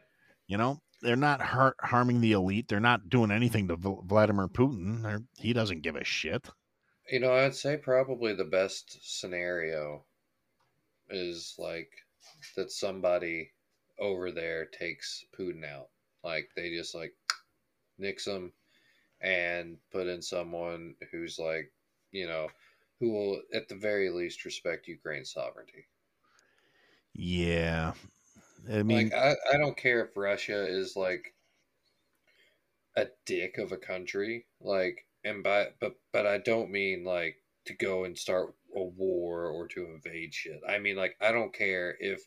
[0.48, 2.68] You know, they're not hurt, harming the elite.
[2.68, 5.04] They're not doing anything to Vl- Vladimir Putin.
[5.04, 6.48] They're, he doesn't give a shit.
[7.10, 10.04] You know, I'd say probably the best scenario
[11.10, 11.90] is like
[12.56, 13.52] that somebody
[14.00, 15.88] over there takes Putin out.
[16.24, 17.14] Like they just like
[17.98, 18.52] nix him
[19.22, 21.72] and put in someone who's like,
[22.12, 22.50] you know,
[23.00, 25.88] who will at the very least respect Ukraine's sovereignty.
[27.14, 27.94] Yeah,
[28.72, 31.36] I mean, like I, I don't care if Russia is like
[32.96, 37.74] a dick of a country, like and by but but I don't mean like to
[37.74, 40.62] go and start a war or to invade shit.
[40.68, 42.22] I mean like I don't care if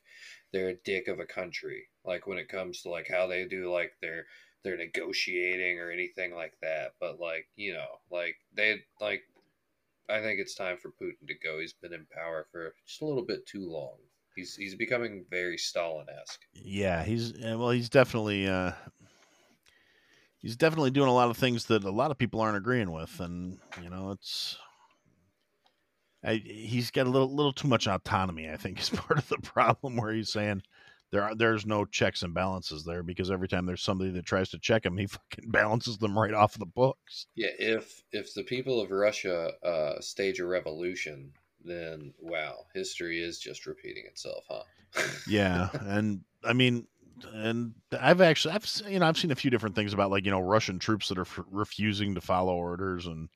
[0.53, 3.73] they're a dick of a country, like when it comes to like how they do
[3.73, 4.27] like their
[4.63, 6.95] their negotiating or anything like that.
[7.01, 9.23] But like, you know, like they like
[10.09, 11.61] I think it's time for Putin to go.
[11.61, 13.97] He's been in power for just a little bit too long.
[14.35, 16.41] He's he's becoming very Stalin esque.
[16.55, 18.73] yeah, he's uh, well, he's definitely uh,
[20.39, 23.21] he's definitely doing a lot of things that a lot of people aren't agreeing with,
[23.21, 24.59] and you know, it's.
[26.25, 28.49] I, he's got a little little too much autonomy.
[28.49, 30.63] I think is part of the problem where he's saying
[31.13, 34.49] there are there's no checks and balances there because every time there's somebody that tries
[34.51, 37.27] to check him, he fucking balances them right off the books.
[37.37, 41.33] Yeah, if if the people of Russia uh, stage a revolution,
[41.65, 44.63] then wow, history is just repeating itself, huh?
[45.27, 46.87] Yeah, and I mean,
[47.33, 50.31] and I've actually I've you know I've seen a few different things about like you
[50.31, 53.29] know Russian troops that are f- refusing to follow orders and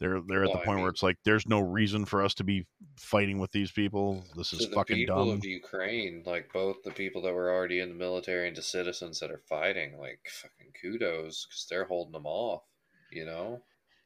[0.00, 2.34] they're they're at the I point mean- where it's like there's no reason for us
[2.34, 2.66] to be
[2.98, 4.24] fighting with these people.
[4.36, 5.36] This is the fucking people dumb.
[5.36, 9.20] of Ukraine, like both the people that were already in the military and the citizens
[9.20, 12.62] that are fighting, like fucking kudos because they're holding them off.
[13.12, 13.62] You know,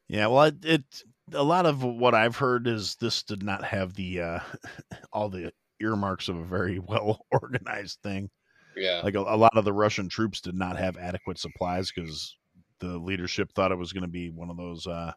[0.09, 0.85] Yeah, well, it, it
[1.33, 4.41] a lot of what I've heard is this did not have the uh
[5.13, 8.31] all the earmarks of a very well organized thing.
[8.77, 12.37] yeah, Like a, a lot of the Russian troops did not have adequate supplies because
[12.81, 15.13] the leadership thought it was going to be one of those uh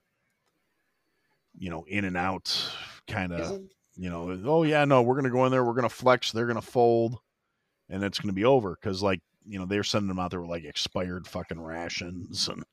[1.58, 2.54] you know in and out
[3.08, 3.62] kind of
[3.96, 6.32] you know oh yeah no we're going to go in there we're going to flex
[6.32, 7.18] they're going to fold
[7.90, 10.42] and it's going to be over because like you know they're sending them out there
[10.42, 12.64] with like expired fucking rations and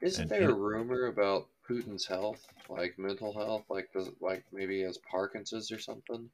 [0.00, 4.76] Isn't And- there a rumor about Putin's health, like mental health, like does like maybe
[4.76, 6.28] he has Parkinson's or something?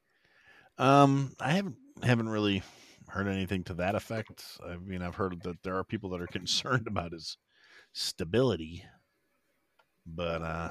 [0.77, 2.65] Um, I haven't haven't really
[3.09, 4.45] heard anything to that effect.
[4.69, 7.37] I mean, I've heard that there are people that are concerned about his
[7.93, 8.85] stability,
[10.05, 10.71] but uh,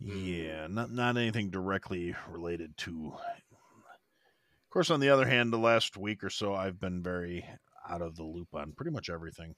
[0.00, 3.12] yeah, not not anything directly related to.
[3.16, 7.44] Of course, on the other hand, the last week or so, I've been very
[7.88, 9.54] out of the loop on pretty much everything.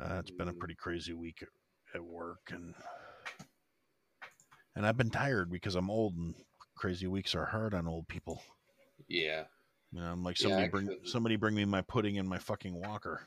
[0.00, 1.48] Uh, it's been a pretty crazy week at,
[1.96, 2.74] at work, and
[4.76, 6.34] and I've been tired because I'm old, and
[6.76, 8.42] crazy weeks are hard on old people.
[9.08, 9.44] Yeah,
[9.92, 12.38] You know, I'm like somebody I bring couldn't- somebody bring me my pudding and my
[12.38, 13.20] fucking walker.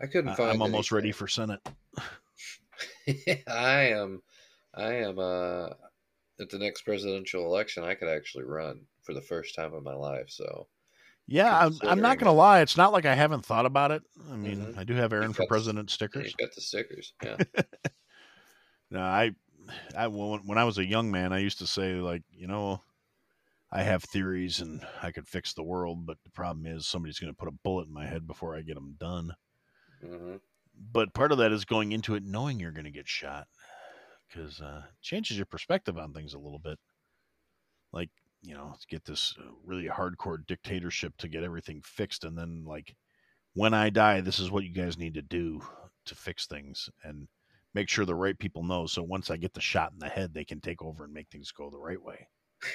[0.00, 0.50] I couldn't I, find.
[0.52, 1.60] I'm almost ready for Senate.
[3.48, 4.22] I am,
[4.76, 5.18] I am.
[5.18, 5.70] Uh,
[6.40, 9.94] at the next presidential election, I could actually run for the first time in my
[9.94, 10.30] life.
[10.30, 10.68] So
[11.26, 12.60] Yeah, I'm, I'm not gonna lie.
[12.60, 14.02] It's not like I haven't thought about it.
[14.30, 14.74] I mean, Mhm.
[14.76, 16.26] I do have Aaron You've for President yeah, stickers.
[16.26, 17.14] you got the stickers.
[17.22, 17.40] Yeah,
[18.90, 19.32] No, I,
[19.96, 22.82] I when when I was a young man, I used to say like, you know,
[23.70, 27.32] I have theories and I could fix the world, but the problem is somebody's going
[27.32, 29.36] to put a bullet in my head before I get them done.
[30.00, 30.36] hmm
[30.74, 33.48] But part of that is going into it knowing you're going to get shot,
[34.28, 36.78] because uh, changes your perspective on things a little bit.
[37.92, 38.10] Like
[38.42, 42.64] you know, to get this uh, really hardcore dictatorship to get everything fixed, and then
[42.64, 42.94] like
[43.54, 45.62] when I die, this is what you guys need to do
[46.06, 47.26] to fix things and
[47.74, 48.86] make sure the right people know.
[48.86, 51.28] So once I get the shot in the head, they can take over and make
[51.30, 52.28] things go the right way.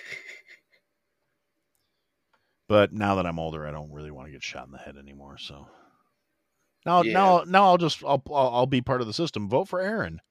[2.67, 4.95] But now that I'm older, I don't really want to get shot in the head
[4.97, 5.37] anymore.
[5.37, 5.67] So
[6.85, 7.13] now, Yeah.
[7.13, 9.49] now, now I'll just I'll, I'll I'll be part of the system.
[9.49, 10.21] Vote for Aaron.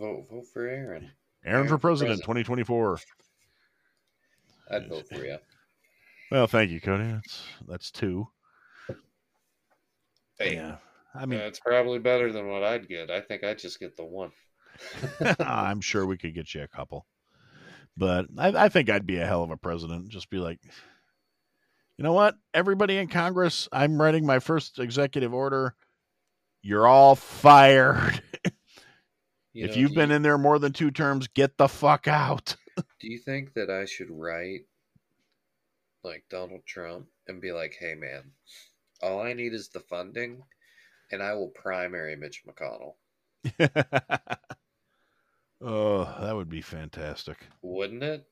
[0.00, 1.10] Vote vote for Aaron.
[1.44, 2.20] Aaron, Aaron for president.
[2.20, 2.98] 2024.
[4.70, 5.36] I'd vote for you.
[6.30, 7.04] Well, thank you, Cody.
[7.04, 8.28] That's that's two.
[10.38, 10.76] Hey, Yeah,
[11.14, 13.10] I mean, that's probably better than what I'd get.
[13.10, 14.30] I think I'd just get the one.
[15.40, 17.06] I'm sure we could get you a couple,
[17.96, 20.08] but I, I think I'd be a hell of a president.
[20.08, 20.58] Just be like,
[21.98, 22.36] you know what?
[22.54, 25.74] Everybody in Congress, I'm writing my first executive order.
[26.62, 28.22] You're all fired.
[29.52, 32.06] You if know, you've been you, in there more than two terms, get the fuck
[32.06, 32.56] out.
[33.00, 34.66] do you think that I should write
[36.02, 38.32] like Donald Trump and be like, "Hey, man,
[39.02, 40.42] all I need is the funding,
[41.10, 42.94] and I will primary Mitch McConnell."
[45.60, 47.38] oh, that would be fantastic.
[47.62, 48.26] Wouldn't it?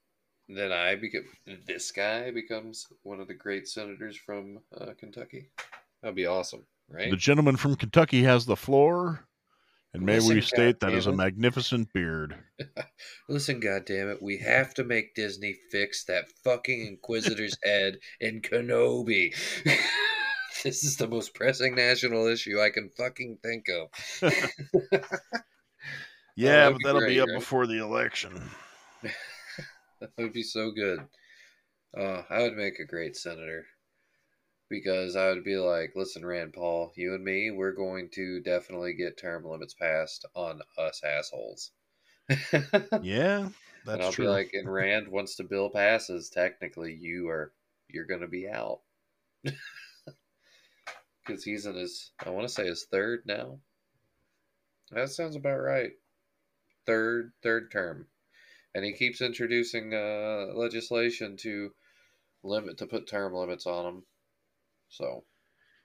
[0.48, 1.24] Then I become
[1.66, 5.50] this guy becomes one of the great senators from uh, Kentucky.
[6.00, 7.10] That'd be awesome, right?
[7.10, 9.27] The gentleman from Kentucky has the floor,
[9.94, 12.36] and may we Listen, state that is a magnificent beard.
[13.28, 19.34] Listen, goddammit, we have to make Disney fix that fucking Inquisitor's head in Kenobi.
[20.64, 23.88] this is the most pressing national issue I can fucking think of.
[26.36, 27.38] Yeah, but be that'll great, be up right?
[27.38, 28.40] before the election.
[30.00, 31.00] That would be so good.
[31.98, 33.66] Uh, I would make a great senator
[34.68, 38.94] because I would be like, listen, Rand Paul, you and me, we're going to definitely
[38.94, 41.70] get term limits passed on us assholes.
[43.00, 43.48] Yeah,
[43.84, 44.24] that's and I'll true.
[44.26, 47.52] be like, and Rand, once the bill passes, technically you are
[47.88, 48.80] you're going to be out
[51.26, 53.60] because he's in his I want to say his third now.
[54.90, 55.92] That sounds about right.
[56.86, 58.08] Third third term,
[58.74, 61.72] and he keeps introducing uh, legislation to
[62.42, 64.02] limit to put term limits on him.
[64.88, 65.24] So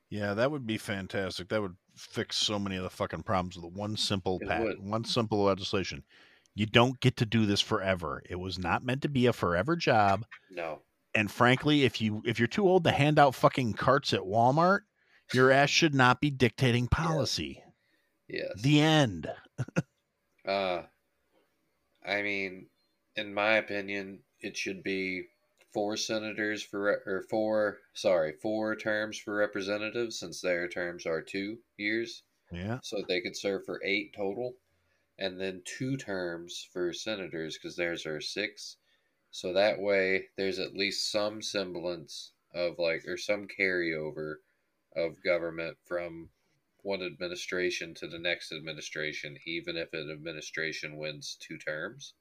[0.09, 1.49] yeah, that would be fantastic.
[1.49, 5.43] That would fix so many of the fucking problems with one simple pat, one simple
[5.43, 6.03] legislation.
[6.55, 8.21] You don't get to do this forever.
[8.29, 10.25] It was not meant to be a forever job.
[10.51, 10.81] no,
[11.15, 14.81] and frankly, if you if you're too old to hand out fucking carts at Walmart,
[15.33, 17.63] your ass should not be dictating policy.
[18.27, 18.61] Yes.
[18.61, 19.31] The end.
[20.45, 20.81] Uh,
[22.05, 22.67] I mean,
[23.15, 25.27] in my opinion, it should be
[25.73, 31.63] four senators for or four sorry four terms for representatives since their terms are two
[31.77, 32.79] years, Yeah.
[32.83, 34.57] so they could serve for eight total,
[35.17, 38.77] and then two terms for senators because theirs are six.
[39.31, 44.37] So that way, there's at least some semblance of like or some carryover
[44.95, 46.29] of government from
[46.83, 52.13] one administration to the next administration, even if an administration wins two terms.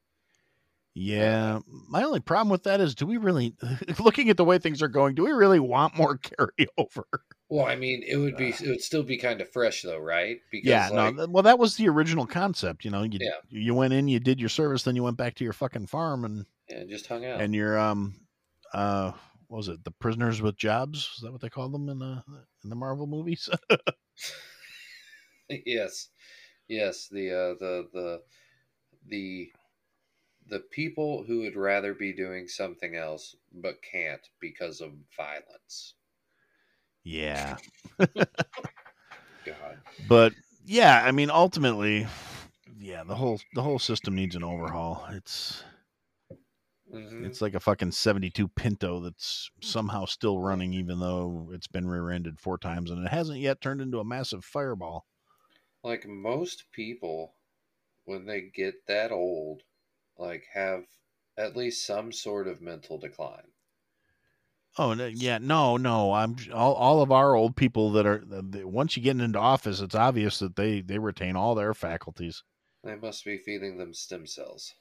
[0.94, 1.60] Yeah.
[1.88, 3.54] My only problem with that is do we really
[3.98, 7.04] looking at the way things are going, do we really want more carryover?
[7.48, 10.38] Well, I mean, it would be it would still be kind of fresh though, right?
[10.50, 11.26] Because yeah, like, no.
[11.26, 13.02] Well, that was the original concept, you know.
[13.02, 13.30] You Yeah.
[13.48, 16.24] you went in, you did your service, then you went back to your fucking farm
[16.24, 17.40] and yeah, just hung out.
[17.42, 18.14] and your um
[18.72, 19.12] uh
[19.48, 19.84] what was it?
[19.84, 21.10] The prisoners with jobs?
[21.16, 22.22] Is that what they call them in the
[22.64, 23.50] in the Marvel movies?
[25.48, 26.08] yes,
[26.68, 27.08] yes.
[27.10, 28.22] The uh, the the
[29.08, 29.52] the
[30.48, 35.94] the people who would rather be doing something else but can't because of violence.
[37.04, 37.56] yeah.
[39.44, 39.78] God.
[40.08, 40.32] But
[40.64, 42.06] yeah, I mean ultimately
[42.78, 45.06] yeah, the whole the whole system needs an overhaul.
[45.10, 45.64] It's
[46.92, 47.24] Mhm.
[47.26, 52.10] It's like a fucking 72 Pinto that's somehow still running, even though it's been rear
[52.10, 55.06] ended four times and it hasn't yet turned into a massive fireball.
[55.82, 57.34] like most people
[58.04, 59.62] when they get that old
[60.18, 60.84] like have
[61.36, 63.52] at least some sort of mental decline
[64.78, 66.12] Oh, no, uh, yeah, no, no.
[66.12, 68.24] I'm all, all of our old people that are,
[68.64, 72.42] once you get into office, it's obvious that they, they retain all their faculties.
[72.82, 74.72] they must be feeding them stem cells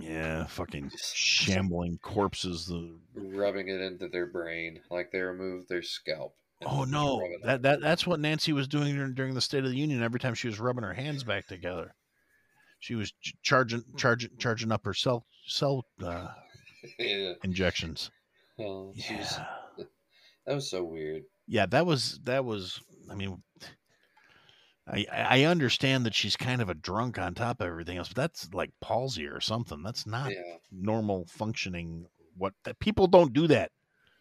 [0.00, 2.66] Yeah, fucking shambling corpses.
[2.66, 7.22] The, rubbing it into their brain like they removed their scalp oh, no.
[7.44, 10.18] That, that That's what Nancy was doing during, during the State of the Union every
[10.18, 11.94] time she was rubbing her hands back together.
[12.78, 13.12] She was
[13.42, 16.28] charging, charging, charging up her cell, cell uh,
[16.98, 17.32] yeah.
[17.42, 18.10] injections.
[18.58, 19.84] oh, was- Yeah.
[20.46, 21.22] that was so weird.
[21.48, 23.40] Yeah that was that was i mean
[24.88, 28.16] i i understand that she's kind of a drunk on top of everything else but
[28.16, 29.82] that's like palsy or something.
[29.82, 30.56] That's not yeah.
[30.72, 32.06] normal functioning.
[32.36, 33.70] What that people don't do that.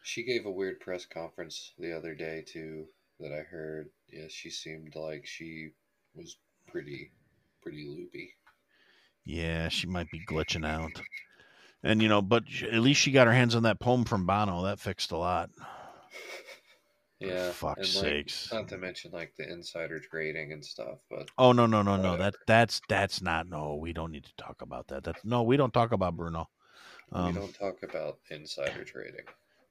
[0.04, 2.86] She gave a weird press conference the other day too
[3.20, 3.90] that i heard.
[4.12, 5.70] Yeah she seemed like she
[6.16, 6.38] was
[6.68, 7.12] pretty
[7.62, 8.34] pretty loopy
[9.26, 11.02] yeah she might be glitching out.
[11.84, 14.64] And you know but at least she got her hands on that poem from bono.
[14.64, 15.50] That fixed a lot.
[17.20, 18.50] Yeah fuck's like, sakes.
[18.52, 22.18] not to mention like the insider trading and stuff but oh no no no no.
[22.18, 25.04] that that's that's not no we don't need to talk about that.
[25.04, 26.50] That's no we don't talk about bruno.
[27.12, 29.26] We um, don't talk about insider trading.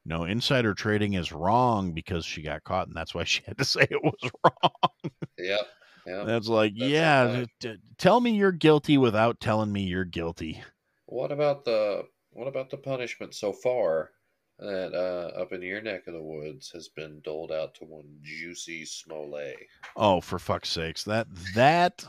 [0.06, 3.64] No, insider trading is wrong because she got caught, and that's why she had to
[3.64, 5.12] say it was wrong.
[5.38, 5.66] yep
[6.06, 7.46] yep That's like, That's yeah, okay.
[7.60, 10.62] t- t- tell me you're guilty without telling me you're guilty.
[11.06, 14.10] what about the what about the punishment so far
[14.58, 18.04] that uh up in your neck of the woods has been doled out to one
[18.24, 19.56] Jussie Smollett?
[19.96, 22.04] Oh, for fuck's sakes, that that.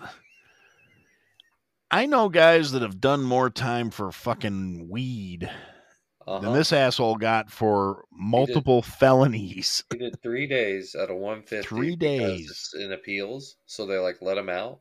[1.92, 5.50] I know guys that have done more time for fucking weed
[6.28, 6.40] Uh-huh.
[6.40, 9.84] than this asshole got for multiple felonies.
[9.92, 11.68] He did three days out of 150.
[11.68, 12.74] Three days.
[12.80, 14.80] in appeals, so they like let him out.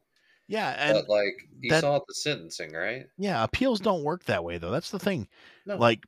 [0.48, 3.06] Yeah, and but like he that- saw the sentencing, right?
[3.18, 4.70] yeah, appeals don't work that way though.
[4.70, 5.28] That's the thing.
[5.66, 5.76] No.
[5.76, 6.04] like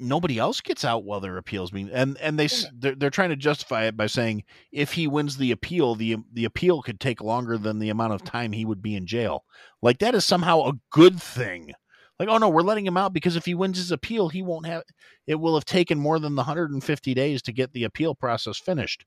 [0.00, 3.30] nobody else gets out while their appeals mean, and and they s they're, they're trying
[3.30, 4.42] to justify it by saying
[4.72, 8.24] if he wins the appeal the the appeal could take longer than the amount of
[8.24, 9.44] time he would be in jail
[9.82, 11.72] like that is somehow a good thing
[12.18, 14.66] like oh no we're letting him out because if he wins his appeal he won't
[14.66, 14.82] have
[15.26, 19.04] it will have taken more than the 150 days to get the appeal process finished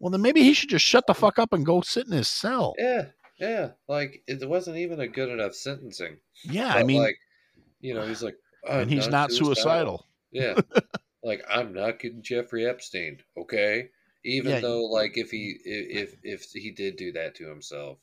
[0.00, 2.28] well then maybe he should just shut the fuck up and go sit in his
[2.28, 3.06] cell Yeah,
[3.38, 3.70] yeah.
[3.88, 6.18] Like it wasn't even a good enough sentencing.
[6.44, 7.16] yeah But, i mean like
[7.80, 8.36] you know, he's like,
[8.70, 10.54] and he's not suicidal Yeah,
[11.22, 13.18] like I'm not getting Jeffrey Epstein.
[13.36, 13.88] Okay,
[14.24, 14.60] even Yeah.
[14.60, 17.98] though like if he if if he did do that to himself,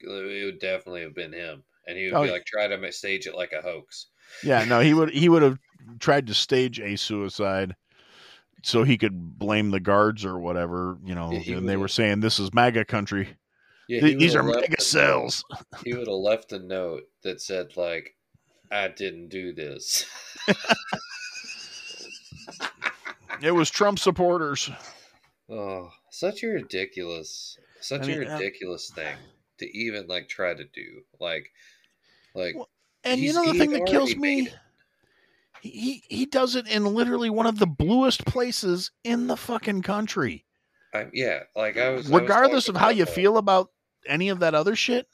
[0.00, 3.26] it would definitely have been him, and he would Oh, be like try to stage
[3.26, 4.06] it like a hoax.
[4.44, 5.58] Yeah, no, he would he would have
[5.98, 7.74] tried to stage a suicide
[8.62, 12.20] so he could blame the guards or whatever, you know, Yeah, and they were saying
[12.20, 13.36] this is MAGA country.
[13.88, 15.42] Yeah, Th- These are would've mega a cells.
[15.84, 18.14] He would have left a note that said like,
[18.70, 20.06] "I didn't do this."
[23.42, 24.70] It was Trump supporters.
[25.48, 29.16] oh, such a ridiculous, such I mean, a uh, ridiculous thing
[29.58, 31.02] to even like try to do.
[31.18, 31.50] Like,
[32.34, 32.68] like Well,
[33.04, 34.48] And you know the thing that kills me,
[35.60, 40.44] he he does it in literally one of the bluest places in the fucking country.
[40.94, 42.10] I, yeah, like I was.
[42.10, 43.14] I was Regardless of how you that.
[43.14, 43.70] feel about
[44.06, 45.06] any of that other shit,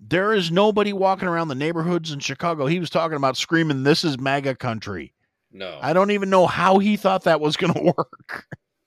[0.00, 2.66] there is nobody walking around the neighborhoods in Chicago.
[2.66, 5.12] He was talking about screaming, "This is MAGA country."
[5.52, 8.46] No, I don't even know how he thought that was going to work.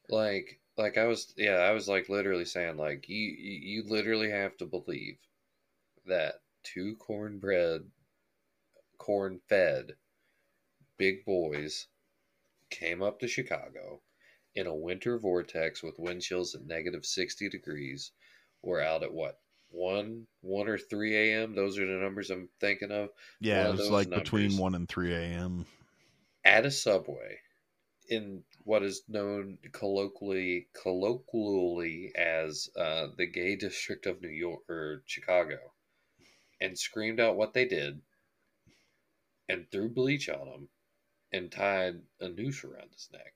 [0.10, 4.58] like like I was yeah I was like literally saying like you you literally have
[4.58, 5.18] to believe
[6.08, 7.82] that two cornbread
[8.98, 9.96] corn fed
[10.98, 11.88] big boys
[12.70, 14.02] came up to Chicago
[14.56, 18.12] in a winter vortex with wind chills at negative 60 degrees.
[18.62, 19.40] Were out at what
[19.70, 23.10] 1 1 or 3 a.m those are the numbers i'm thinking of.
[23.40, 25.66] Yeah, it was like between one and three a.m.
[26.44, 27.40] at a subway
[28.10, 35.04] in what is known colloquially colloquially as uh, the gay district of New York or
[35.06, 35.58] Chicago,
[36.66, 38.02] and screamed out what they did,
[39.48, 40.70] and threw bleach on him,
[41.32, 43.34] and tied a noose around his neck.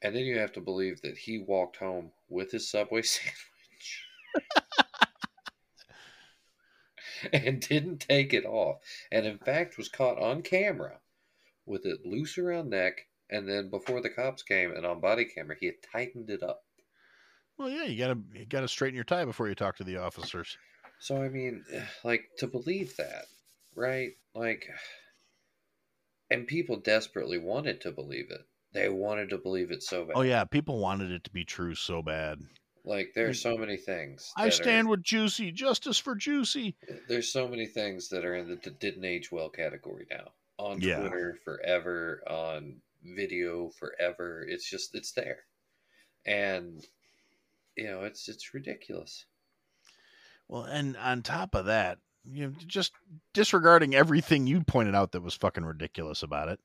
[0.00, 4.06] And then you have to believe that he walked home with his subway sandwich.
[7.32, 8.78] and didn't take it off,
[9.10, 11.00] and in fact was caught on camera
[11.66, 15.56] with it loose around neck, and then before the cops came and on body camera,
[15.58, 16.64] he had tightened it up.
[17.58, 20.56] Well, yeah, you gotta you gotta straighten your tie before you talk to the officers.
[21.02, 21.64] So I mean,
[22.04, 23.24] like to believe that,
[23.74, 24.12] right?
[24.36, 24.68] Like,
[26.30, 28.46] and people desperately wanted to believe it.
[28.72, 30.16] They wanted to believe it so bad.
[30.16, 32.38] Oh yeah, people wanted it to be true so bad.
[32.84, 34.32] Like there are so many things.
[34.36, 36.74] I stand Are, with Jussie, justice for Jussie.
[37.08, 40.30] there's so many things that are in the didn't age well category now.
[40.58, 41.00] On Yeah.
[41.00, 44.46] Twitter forever, on video forever.
[44.48, 45.40] It's just it's there,
[46.24, 46.86] and
[47.76, 49.24] you know it's it's ridiculous.
[50.52, 51.96] Well, and on top of that,
[52.30, 52.92] you know, just
[53.32, 56.60] disregarding everything you pointed out that was fucking ridiculous about it.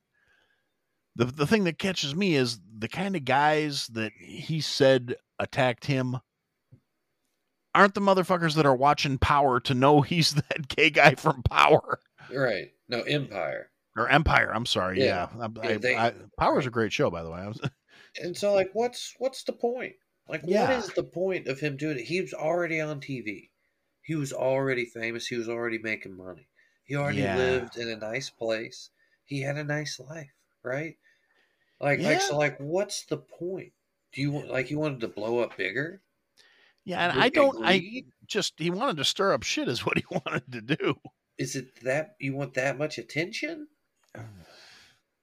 [1.16, 5.86] The the thing that catches me is the kind of guys that he said attacked
[5.86, 6.18] him
[7.74, 11.98] aren't the motherfuckers that are watching Power to know he's that gay guy from Power
[12.30, 12.72] Right?
[12.90, 13.70] No Empire.
[13.96, 14.52] or Empire.
[14.54, 15.00] I'm sorry.
[15.00, 15.48] Yeah, Yeah.
[15.62, 17.46] I, Yeah, they- I- Power's a great show, by the way.
[17.46, 17.58] Was,
[18.22, 19.94] And so, like, what's what's the point?
[20.28, 20.68] Like, Yeah.
[20.68, 22.04] what is the point of him doing it?
[22.04, 23.48] He was already on TV.
[24.08, 25.28] He was already famous.
[25.28, 26.48] He was already making money.
[26.84, 27.28] He already Yeah.
[27.28, 28.90] lived in a nice place.
[29.24, 30.32] He had a nice life,
[30.64, 30.98] right?
[31.80, 33.74] Like, like, so, like, what's the point?
[34.12, 36.02] Do you want, like, you wanted to blow up bigger?
[36.84, 37.56] yeah, and I don't.
[37.62, 40.94] I just he wanted to stir up shit, is what he wanted to do.
[41.38, 43.68] Is it that you want that much attention?
[44.14, 44.28] Oh,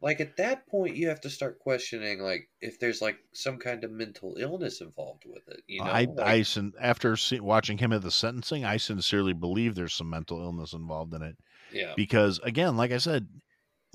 [0.06, 3.84] Like at that point, you have to start questioning, like, if there's like some kind
[3.84, 5.64] of mental illness involved with it.
[5.66, 6.46] You know, I, like, I
[6.80, 11.16] after see, watching him at the sentencing, I sincerely believe there's some mental illness involved
[11.16, 11.38] in it
[11.72, 13.28] yeah, because, again, like I said,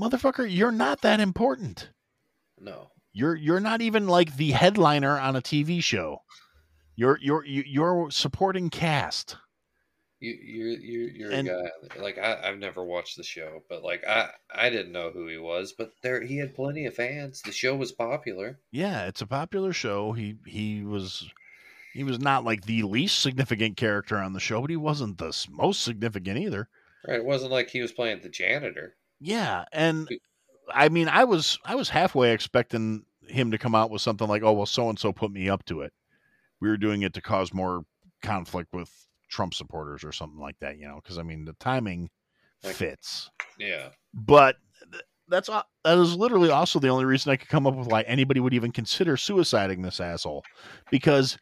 [0.02, 1.90] motherfucker, you're not that important.
[2.58, 6.22] no, You're you're not even like the headliner on a TV show.
[6.96, 9.36] You're you're you're supporting cast.
[10.21, 13.83] You you're you're you're And- a guy like I I've never watched the show, but
[13.83, 17.43] like I I didn't know who he was, but there he had plenty of fans.
[17.43, 18.59] The show was popular.
[18.71, 20.12] Yeah, it's a popular show.
[20.12, 21.29] He he was
[21.95, 25.37] he was not like the least significant character on the show, but he wasn't the
[25.51, 26.68] most significant either.
[27.07, 27.16] Right?
[27.16, 28.95] It wasn't like he was playing the janitor.
[29.21, 30.09] Yeah, and
[30.73, 34.43] I mean, I was I was halfway expecting him to come out with something like,
[34.43, 35.93] "Oh, well, so and so put me up to it.
[36.61, 37.85] We were doing it to cause more
[38.23, 38.91] conflict with
[39.31, 42.11] Trump supporters or something like that." You know, because I mean, the timing
[42.62, 43.31] Like- fits.
[43.59, 44.57] Yeah, But
[45.28, 48.41] that's that is literally also the only reason I could come up with why anybody
[48.41, 50.43] would even consider suiciding this asshole,
[50.91, 51.39] because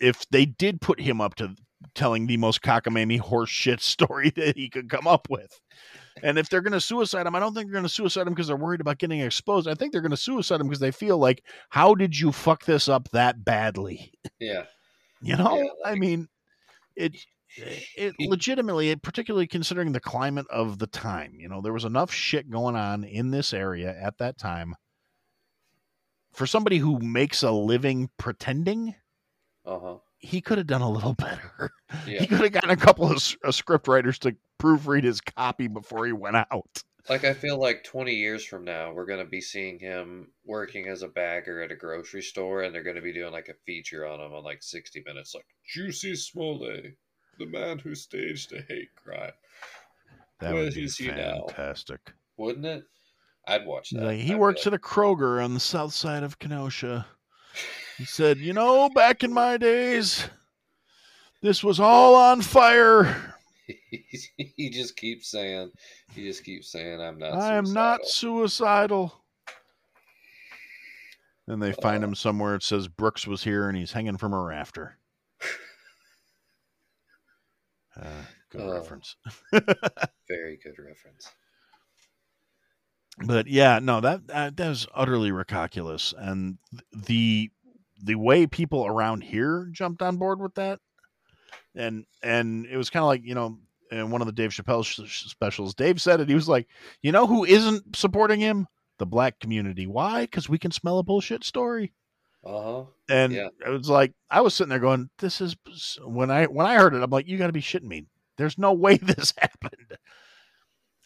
[0.00, 1.54] if they did put him up to
[1.94, 5.60] telling the most cockamamie horse shit story that he could come up with.
[6.24, 8.34] And if they're going to suicide him, I don't think they're going to suicide him
[8.34, 9.68] because they're worried about getting exposed.
[9.68, 12.64] I think they're going to suicide him because they feel like, how did you fuck
[12.64, 14.12] this up that badly?
[14.40, 14.64] yeah,
[15.22, 16.26] You know, Yeah, I mean,
[16.98, 17.16] it
[17.96, 22.50] it legitimately, particularly considering the climate of the time, you know, there was enough shit
[22.50, 24.74] going on in this area at that time
[26.32, 28.94] for somebody who makes a living pretending.
[29.64, 31.70] uh huh, He could have done a little better.
[32.06, 32.20] yeah.
[32.20, 36.04] He could have gotten a couple of uh, script writers to proofread his copy before
[36.06, 36.82] he went out.
[37.08, 41.02] Like I feel like 20 years from now, we're gonna be seeing him working as
[41.02, 44.20] a bagger at a grocery store, and they're gonna be doing like a feature on
[44.20, 46.96] him on like 60 minutes, like Jussie Smollett,
[47.38, 49.32] the man who staged a hate crime.
[50.40, 51.46] That Where would be is he now?
[51.46, 52.12] fantastic.
[52.36, 52.84] Wouldn't it?
[53.46, 54.04] I'd watch that.
[54.04, 57.06] Like, he I'd works like, at a Kroger on the south side of Kenosha.
[57.96, 60.28] He said, "You know, back in my days,
[61.42, 63.37] this was all on fire.
[64.36, 65.70] he just keeps saying,
[66.14, 69.24] he just keeps saying, "I'm not." I am not suicidal."
[71.46, 72.08] Then they find Uh.
[72.08, 72.54] him somewhere.
[72.54, 74.98] It says Brooks was here and he's hanging from a rafter.
[78.00, 78.72] Uh, good Oh.
[78.74, 79.16] reference.
[80.28, 81.32] Very good reference.
[83.26, 86.58] but yeah, no, that, that that was utterly ridiculous, and
[86.92, 87.50] the
[88.00, 90.78] the way people around here jumped on board with that,
[91.78, 93.58] and and it was kind of like you know,
[93.90, 96.28] in one of the Dave Chappelle specials, Dave said it.
[96.28, 96.68] He was like,
[97.02, 98.66] you know, who isn't supporting him?
[98.98, 99.86] The black community.
[99.86, 100.22] Why?
[100.22, 101.92] Because we can smell a bullshit story.
[102.44, 102.84] Uh huh.
[103.08, 103.48] And Yeah.
[103.64, 105.56] it was like I was sitting there going, "This is
[106.04, 108.06] when I when I heard it, I'm like, you got to be shitting me.
[108.36, 109.96] There's no way this happened."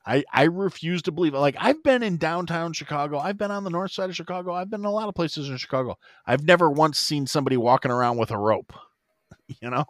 [0.04, 1.38] I I refuse to believe it.
[1.38, 4.70] Like I've been in downtown Chicago, I've been on the north side of Chicago, I've
[4.70, 5.96] been in a lot of places in Chicago.
[6.26, 8.72] I've never once seen somebody walking around with a rope,
[9.60, 9.84] you know,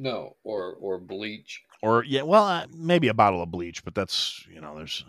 [0.00, 1.62] No, or or bleach.
[1.82, 5.04] or yeah, well, uh, maybe a bottle of bleach, but that's you know, there's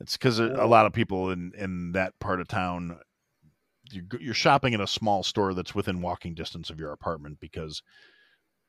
[0.00, 0.68] it's because a Oh.
[0.68, 2.98] lot of people in in that part of town
[3.90, 7.82] you're, you're shopping in a small store that's within walking distance of your apartment because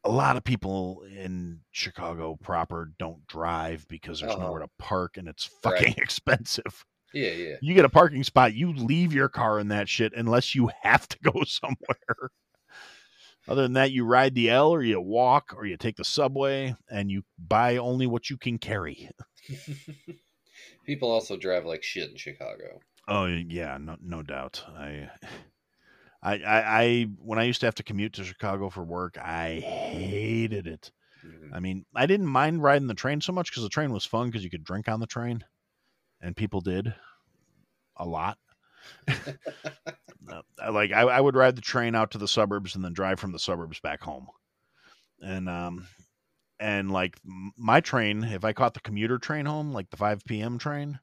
[0.04, 4.46] a lot of people in Chicago proper don't drive because there's Uh-huh.
[4.46, 5.78] nowhere to park and it's Right.
[5.78, 6.86] fucking expensive.
[7.14, 7.56] Yeah, yeah.
[7.62, 11.08] You get a parking spot, you leave your car in that shit unless you have
[11.08, 12.30] to go somewhere.
[13.48, 16.76] Other than that, you ride the L or you walk or you take the subway
[16.90, 19.10] and you buy only what you can carry.
[20.86, 22.80] People also drive like shit in Chicago.
[23.08, 24.64] Oh yeah, no no doubt.
[24.68, 25.10] I,
[26.24, 29.60] I I I when I used to have to commute to Chicago for work, I
[29.60, 30.92] hated it.
[31.24, 31.54] Mhm.
[31.54, 34.28] I mean, I didn't mind riding the train so much because the train was fun
[34.28, 35.44] because you could drink on the train,
[36.22, 36.94] and people did
[37.98, 38.38] a lot.
[40.72, 43.32] Like I, I would ride the train out to the suburbs and then drive from
[43.32, 44.28] the suburbs back home,
[45.22, 45.88] and um,
[46.60, 47.18] and like
[47.58, 50.58] my train, if I caught the commuter train home, like the five p.m.
[50.58, 51.00] train,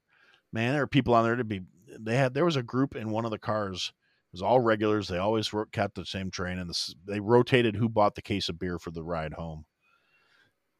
[0.52, 1.60] man, there were people on there to be.
[2.00, 3.92] They had there was a group in one of the cars.
[4.32, 5.08] It was all regulars.
[5.08, 8.48] They always ro- kept the same train, and this, they rotated who bought the case
[8.48, 9.66] of beer for the ride home.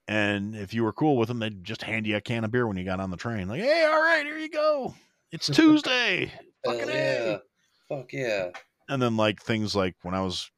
[0.09, 2.67] And if you were cool with them, they'd just hand you a can of beer
[2.67, 3.49] when you got on the train.
[3.49, 4.95] Like, hey, all right, here you go.
[5.31, 6.33] It's Tuesday.
[6.65, 7.37] Hell Fucking yeah.
[7.37, 7.39] A.
[7.89, 8.51] Fuck yeah.
[8.89, 10.51] And then like things like when I was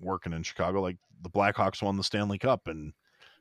[0.00, 2.92] working in Chicago, like the Blackhawks won the Stanley Cup, and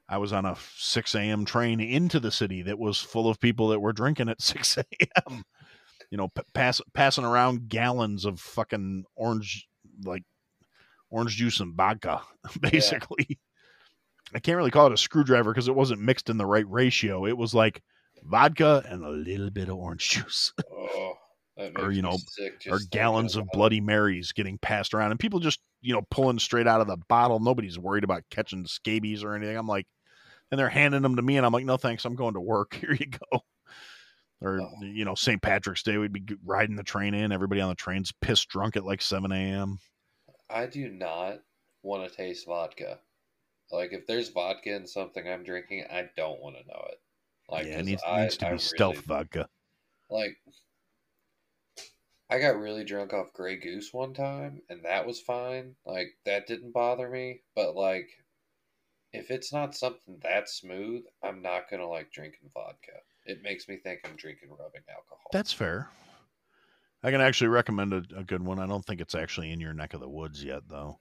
[0.09, 1.45] I was on a 6 a.m.
[1.45, 5.43] train into the city that was full of people that were drinking at 6 a.m.
[6.09, 9.67] You know, p- pass, passing around gallons of fucking orange,
[10.03, 10.23] like
[11.09, 12.21] orange juice and vodka,
[12.59, 13.39] basically.
[14.33, 17.25] I can't really call it a screwdriver because it wasn't mixed in the right ratio.
[17.25, 17.81] It was like
[18.23, 21.20] vodka and a little bit of orange juice Oh, that
[21.77, 22.17] Or, you know,
[22.69, 23.47] or gallons of.
[23.53, 26.97] Bloody Marys getting passed around, and people just you know pulling straight out of the
[27.09, 27.39] bottle.
[27.39, 29.57] Nobody's worried about catching scabies or anything.
[29.57, 29.87] I'm like,
[30.51, 32.73] and they're handing them to me, and I'm like, no thanks, I'm going to work.
[32.81, 33.43] Here you go.
[34.41, 34.83] Or Oh.
[34.83, 35.41] you know, St.
[35.41, 37.31] Patrick's Day, we'd be riding the train in.
[37.31, 39.77] Everybody on the train's pissed drunk at like 7 a.m.
[40.49, 41.39] I do not
[41.83, 42.97] want to taste vodka.
[43.71, 46.99] Like if there's vodka in something I'm drinking, I don't want to know it.
[47.49, 49.47] Like yeah, it needs, I, needs to I be stealth really- vodka.
[50.09, 50.37] Like
[52.31, 55.75] I got really drunk off Grey Goose one time, and that was fine.
[55.85, 57.43] Like that didn't bother me.
[57.53, 58.09] But like,
[59.13, 63.01] if it's not something that smooth, I'm not gonna like drinking vodka.
[63.25, 65.31] It makes me think I'm drinking rubbing alcohol.
[65.31, 65.89] That's fair.
[67.03, 68.59] I can actually recommend a, a good one.
[68.59, 70.99] I don't think it's actually in your neck of the woods yet, though.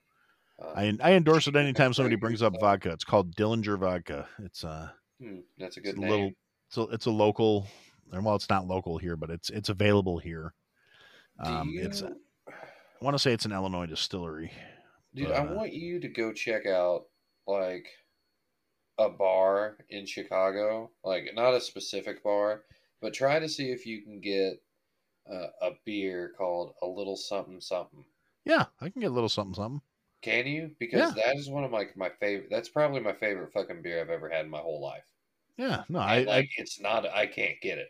[0.59, 2.91] Uh, I I endorse it anytime somebody brings up vodka.
[2.91, 4.27] It's called Dillinger vodka.
[4.39, 6.09] It's uh hmm, that's a it's good a name.
[6.09, 6.31] little
[6.69, 7.67] it's a, it's a local
[8.11, 10.53] and well it's not local here, but it's it's available here.
[11.41, 14.51] Um you, it's I want to say it's an Illinois distillery.
[15.15, 15.31] dude?
[15.31, 17.05] I uh, want you to go check out
[17.47, 17.87] like
[18.97, 22.63] a bar in Chicago, like not a specific bar,
[23.01, 24.61] but try to see if you can get
[25.31, 28.03] uh, a beer called a little something something.
[28.45, 29.81] Yeah, I can get a little something something.
[30.21, 30.71] Can you?
[30.79, 32.49] Because that is one of my my favorite.
[32.51, 35.05] That's probably my favorite fucking beer I've ever had in my whole life.
[35.57, 37.07] Yeah, no, And, I, like it's not.
[37.07, 37.89] I can't get it.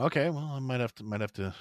[0.00, 0.30] Okay.
[0.30, 1.54] Well, I might have to might have to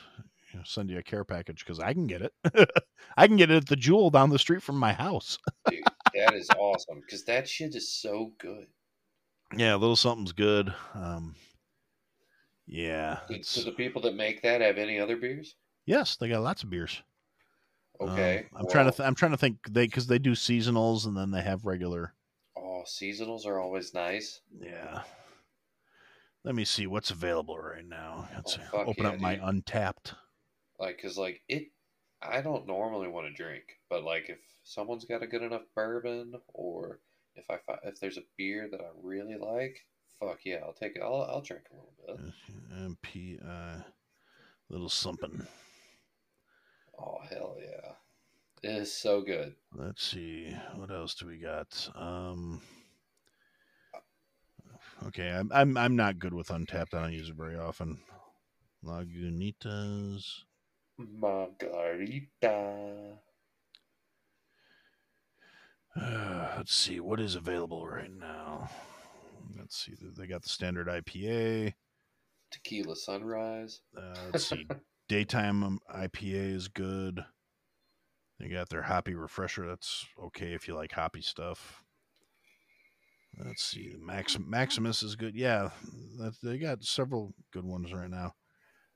[0.58, 2.34] you know, send you a care package because I can get it.
[3.18, 5.38] I can get it at the Jewel down the street from my house.
[5.70, 5.84] Dude,
[6.16, 8.66] that is awesome because that shit is so good.
[9.56, 10.74] Yeah, a little something's good.
[10.96, 11.36] Um,
[12.66, 15.56] yeah, Do, do the people that make that have any other beers?
[15.86, 17.02] yes, they got lots of beers.
[18.02, 21.06] Um, Okay, I'm trying to th- I'm trying to think they because they do seasonals
[21.06, 22.14] and then they have regular.
[22.58, 24.42] oh, seasonals are always nice.
[24.60, 25.02] Yeah.
[26.44, 28.28] Let me see what's available right now.
[28.36, 30.14] Let's Oh, open yeah, up my Untappd.
[30.80, 31.72] Like, cause like it,
[32.22, 36.34] I don't normally want to drink, but like if someone's got a good enough bourbon
[36.54, 37.00] or
[37.36, 39.86] if I if there's a beer that I really like,
[40.20, 41.02] fuck yeah, I'll take it.
[41.02, 43.00] I'll I'll drink a little bit.
[43.08, 43.84] MPI,
[44.70, 45.46] little something.
[47.00, 47.92] Oh hell yeah,
[48.64, 49.56] it is so good.
[49.74, 51.90] Let's see, what else do we got?
[51.96, 52.62] Um,
[55.08, 56.94] okay, I'm I'm I'm not good with Untappd.
[56.94, 58.00] I don't use it very often.
[58.84, 60.44] Lagunitas.
[60.98, 62.58] Margarita.
[66.00, 68.70] Uh, let's see what is available right now.
[69.58, 69.94] Let's see.
[70.18, 71.74] They got the standard IPA.
[72.52, 73.82] Tequila Sunrise.
[73.98, 74.68] Uh, let's see.
[75.10, 77.24] Daytime um, IPA is good.
[78.40, 79.68] They got their hoppy refresher.
[79.68, 81.82] That's okay if you like hoppy stuff.
[83.44, 83.96] Let's see.
[84.00, 85.36] Max, Maximus is good.
[85.36, 85.70] Yeah,
[86.20, 88.34] that, they got several good ones right now.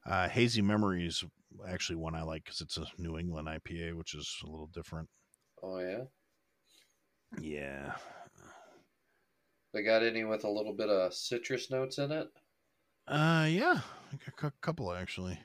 [0.06, 1.24] Uh, Hazy Memories
[1.68, 5.10] actually one I like because it's a New England IPA, which is a little different.
[5.64, 6.04] Oh yeah.
[7.40, 7.94] Yeah.
[9.74, 12.28] They got any with a little bit of citrus notes in it?
[13.08, 13.80] Uh, yeah,
[14.12, 15.40] I got a couple actually.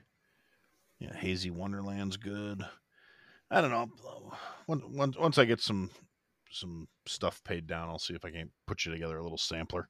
[0.98, 2.64] Yeah, Hazy Wonderland's good.
[3.50, 3.90] I don't know.
[4.66, 5.90] Once once I get some
[6.50, 9.88] some stuff paid down, I'll see if I can put you together a little sampler.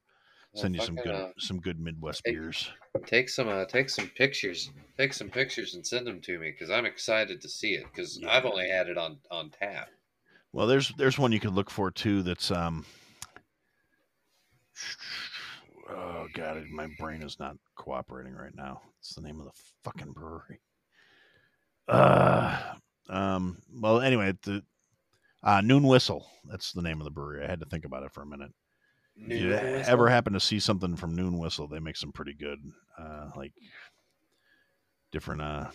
[0.53, 2.69] Well, Send you some good uh, some good Midwest take- beers.
[3.05, 4.71] Take some, uh, take some pictures.
[4.97, 7.83] Take some pictures and send them to me because I'm excited to see it.
[7.83, 8.31] Because Yeah.
[8.35, 9.89] I've only had it on on tap.
[10.53, 12.23] Well, there's there's one you could look for too.
[12.23, 12.85] That's um.
[15.89, 18.81] Oh god, my brain is not cooperating right now.
[18.99, 19.51] It's the name of the
[19.83, 20.59] fucking brewery.
[21.87, 22.73] Uh,
[23.09, 23.61] um.
[23.73, 24.63] Well, anyway, the
[25.43, 26.27] uh, Noon Whistle.
[26.45, 27.45] That's the name of the brewery.
[27.45, 28.51] I had to think about it for a minute.
[29.19, 32.33] If you Noon ever happen to see something from Noon Whistle, they make some pretty
[32.33, 32.59] good,
[32.97, 33.53] uh, like
[35.11, 35.69] different, uh,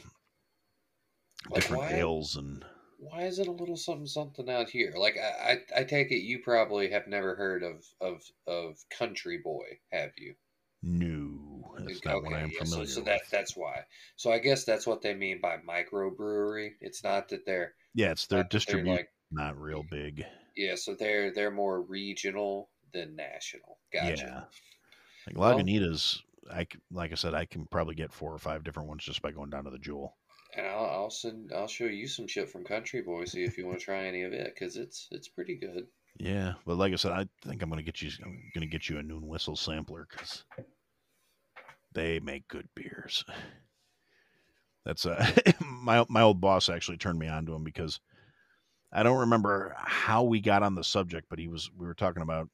[1.47, 2.65] Like different why- ales and
[2.99, 4.95] Why is it a little something something out here?
[4.97, 9.39] Like I, I, I take it you probably have never heard of of of Country
[9.39, 10.37] Boy, have you?
[10.85, 13.07] No, That's not what I am yeah, so, familiar so with.
[13.07, 13.85] that that's why.
[14.17, 16.75] So I guess that's what they mean by microbrewery.
[16.81, 20.25] It's not that they're Yeah, it's their they're distribution, like not real big.
[20.57, 20.77] yeah.
[20.77, 23.79] So they're they're more regional than national.
[23.93, 24.25] Gotcha.
[24.27, 24.43] Yeah,
[25.27, 26.21] like Well- Lagunitas.
[26.53, 29.23] I c- like I said, I can probably get four or five different ones just
[29.23, 30.17] by going down to the Jewel.
[30.57, 33.25] And I'll, I'll send I'll show you some shit from Country Boy.
[33.25, 35.87] See if you want to try any of it because it's it's pretty good.
[36.19, 38.11] Yeah, but like I said, I think I'm gonna get you.
[38.23, 40.45] I'm gonna get you a Noon Whistle sampler because
[41.95, 43.25] they make good beers.
[44.85, 45.25] That's uh,
[45.65, 48.01] my my old boss actually turned me on to him because
[48.93, 52.23] I don't remember how we got on the subject, but he was we were talking
[52.23, 52.49] about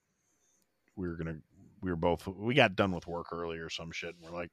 [0.99, 1.39] we were gonna
[1.81, 4.51] we were both we got done with work early or some shit, and we're like,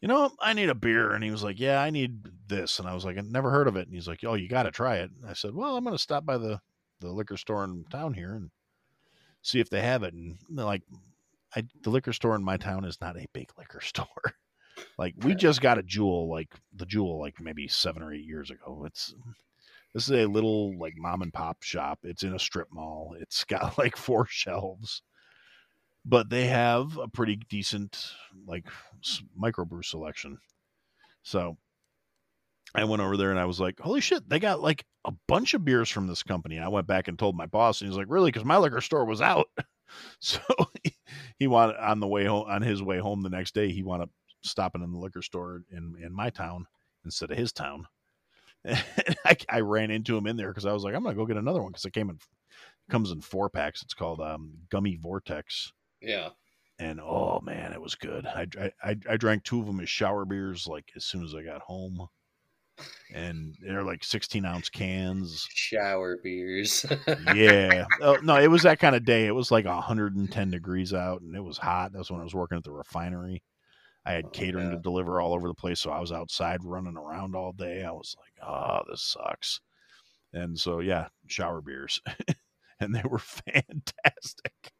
[0.00, 2.88] you know, I need a beer, and he was like, yeah, I need this, and
[2.88, 4.70] I was like, I never heard of it, and he's like, oh, you got to
[4.70, 5.10] try it.
[5.20, 6.60] And I said, well, I'm gonna stop by the
[7.00, 8.50] the liquor store in town here and
[9.42, 10.14] see if they have it.
[10.14, 10.82] And they're like,
[11.54, 14.06] I, the liquor store in my town is not a big liquor store.
[14.98, 18.50] like we just got a jewel, like the jewel, like maybe seven or eight years
[18.50, 18.84] ago.
[18.86, 19.14] It's
[19.94, 22.00] this is a little like mom and pop shop.
[22.02, 23.14] It's in a strip mall.
[23.20, 25.02] It's got like four shelves,
[26.04, 28.12] but they have a pretty decent
[28.46, 28.66] like
[29.40, 30.38] microbrew selection.
[31.22, 31.56] So
[32.74, 35.54] I went over there and I was like, holy shit, they got like a bunch
[35.54, 36.58] of beers from this company.
[36.58, 38.30] I went back and told my boss, and he's like, really?
[38.30, 39.48] Because my liquor store was out.
[40.20, 40.40] So
[40.82, 40.96] he,
[41.38, 44.00] he wanted on the way home, on his way home the next day, he wound
[44.00, 44.08] up
[44.40, 46.64] stopping in the liquor store in, in my town
[47.04, 47.86] instead of his town.
[48.66, 51.36] I, I ran into him in there because I was like, I'm gonna go get
[51.36, 52.18] another one because it came in
[52.88, 53.82] comes in four packs.
[53.82, 56.30] It's called um, Gummy Vortex Yeah.
[56.78, 58.26] and oh man, it was good.
[58.26, 58.46] I,
[58.82, 61.62] I I drank two of them as shower beers like as soon as I got
[61.62, 62.08] home,
[63.14, 65.46] and they're like sixteen ounce cans.
[65.54, 66.86] Shower beers.
[67.18, 69.26] Yeah, oh, no, it was that kind of day.
[69.26, 71.92] It was like hundred and ten degrees out, and it was hot.
[71.92, 73.42] That's when I was working at the refinery.
[74.04, 76.96] I had Oh, catering to deliver all over the place, so I was outside running
[76.96, 77.84] around all day.
[77.84, 79.60] I was like, oh, this sucks.
[80.32, 82.00] And so yeah, shower beers,
[82.80, 84.72] and they were fantastic.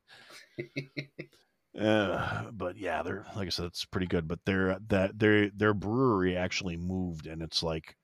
[1.79, 4.29] Uh, but yeah, they're like I said, it's pretty good.
[4.29, 7.97] But their that their their brewery actually moved, and it's like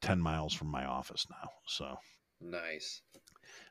[0.00, 1.50] ten miles from my office now.
[1.66, 1.96] So
[2.40, 3.02] nice.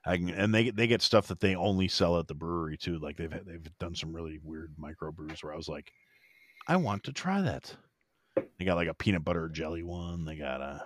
[0.05, 2.99] I can, and they they get stuff that they only sell at the brewery too.
[2.99, 5.91] Like they've had- they've done some really weird microbrews where I was like,
[6.67, 7.75] I want to try that.
[8.59, 10.25] They got like a peanut butter jelly one.
[10.25, 10.85] They got a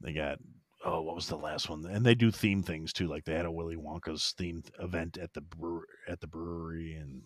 [0.00, 0.38] they got
[0.84, 1.84] oh what was the last one?
[1.86, 3.06] And they do theme things too.
[3.06, 7.22] Like they had a Willy Wonka's themed event at the brewer at the brewery, and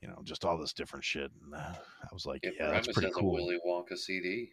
[0.00, 1.30] you know just all this different shit.
[1.44, 3.34] And uh, I was like, If yeah, that's pretty has a cool.
[3.34, 4.50] Willy Wonka CD.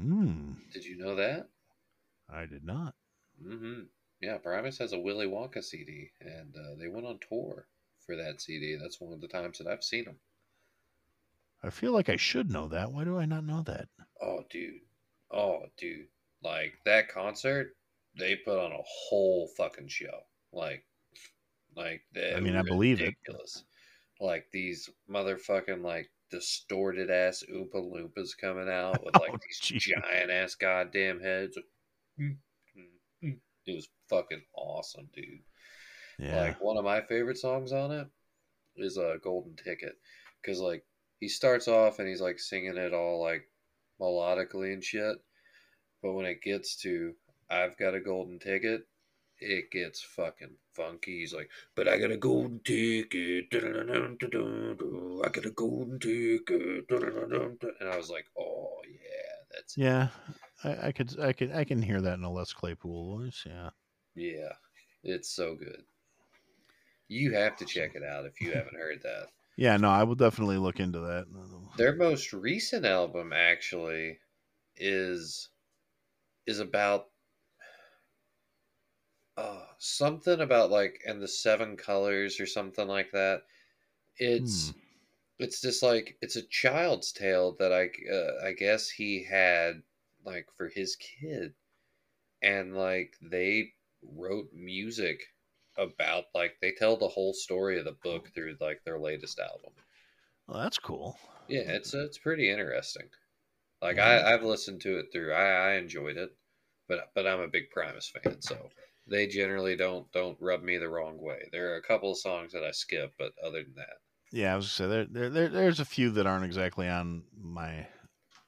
[0.00, 1.48] Hmm, Did you know that?
[2.28, 2.94] I did not.
[3.42, 3.82] Mm-hmm.
[4.20, 7.66] Yeah, Primus has a Willy Wonka CD, and uh, they went on tour
[8.04, 8.76] for that CD.
[8.80, 10.16] That's one of the times that I've seen them.
[11.62, 12.92] I feel like I should know that.
[12.92, 13.88] Why do I not know that?
[14.22, 14.80] Oh, dude.
[15.30, 16.06] Oh, dude.
[16.42, 17.74] Like that concert,
[18.18, 20.20] they put on a whole fucking show.
[20.52, 20.84] Like,
[21.76, 23.14] like I mean, I believe it.
[24.20, 29.78] Like these motherfucking like distorted ass Oompa Loompas coming out with like Oh, these gee.
[29.78, 31.58] giant ass goddamn heads.
[33.66, 35.40] It was fucking awesome, dude.
[36.18, 36.40] Yeah.
[36.40, 38.06] Like one of my favorite songs on it
[38.76, 39.96] is a uh, Golden Ticket
[40.40, 40.84] because like
[41.20, 43.42] he starts off and he's like singing it all like
[44.00, 45.16] melodically and shit,
[46.02, 47.14] but when it gets to
[47.50, 48.86] I've got a golden ticket,
[49.38, 51.20] it gets fucking funky.
[51.20, 53.46] He's like, but I got a golden ticket.
[53.52, 53.58] I
[55.28, 60.08] got a golden ticket, and I was like, oh yeah, that's yeah.
[60.64, 63.44] I, I could I could I can hear that in a Les Claypool voice.
[63.46, 63.70] Yeah.
[64.14, 64.52] yeah,
[65.04, 65.82] it's so good.
[67.08, 69.28] You have to check it out if you haven't heard that.
[69.56, 71.26] Yeah, no, I will definitely look into that.
[71.78, 74.18] Their most recent album actually
[74.76, 75.48] is
[76.46, 77.10] is about
[79.36, 83.42] uh, something about like and the seven colors or something like that.
[84.18, 84.86] It's Hmm.
[85.38, 89.82] it's just like it's a child's tale that I uh, I guess he had
[90.24, 91.54] like for his kid,
[92.42, 95.22] and like they wrote music
[95.76, 99.74] about like they tell the whole story of the book through like their latest album.
[100.48, 101.16] Well, that's cool.
[101.48, 103.10] Yeah, it's it's pretty interesting.
[103.82, 104.06] Like Yeah.
[104.26, 105.32] I, I've listened to it through.
[105.32, 106.30] I, I enjoyed it,
[106.88, 108.70] but but I'm a big Primus fan, so
[109.06, 111.48] they generally don't don't rub me the wrong way.
[111.52, 113.96] There are a couple of songs that I skip, but other than that,
[114.32, 117.24] Yeah, I was gonna say there, there, there there's a few that aren't exactly on
[117.40, 117.86] my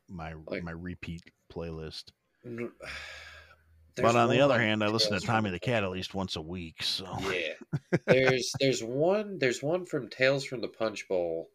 [0.09, 1.23] my Like- my repeat
[1.53, 2.05] playlist.
[2.47, 2.73] N-
[3.97, 6.41] but on the other hand, I listen to Tommy the Cat at least once a
[6.43, 6.83] week.
[6.83, 11.51] So Yeah, there's there's one there's one from Tales from the Punch Bowl.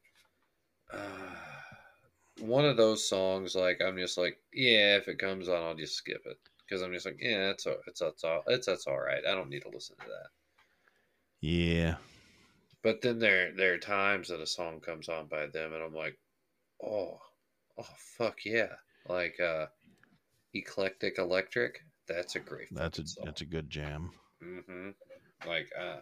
[0.92, 1.00] Uh,
[2.44, 5.96] one of those songs, like I'm just like, yeah, if it comes on, I'll just
[5.96, 9.00] skip it because I'm just like, yeah, it's all, it's it's all it's that's all
[9.00, 9.26] right.
[9.26, 10.30] I don't need to listen to that.
[11.42, 11.98] yeah,
[12.84, 15.96] But then there there are times that a song comes on by them, and I'm
[15.96, 16.20] like,
[16.84, 17.22] oh,
[17.78, 19.68] oh fuck yeah, like uh,
[20.54, 21.86] Eclectic Electric.
[22.08, 22.70] That's a great.
[22.72, 24.12] that's a fucking that's a good jam.
[24.42, 24.92] hmm
[25.46, 26.02] Like uh,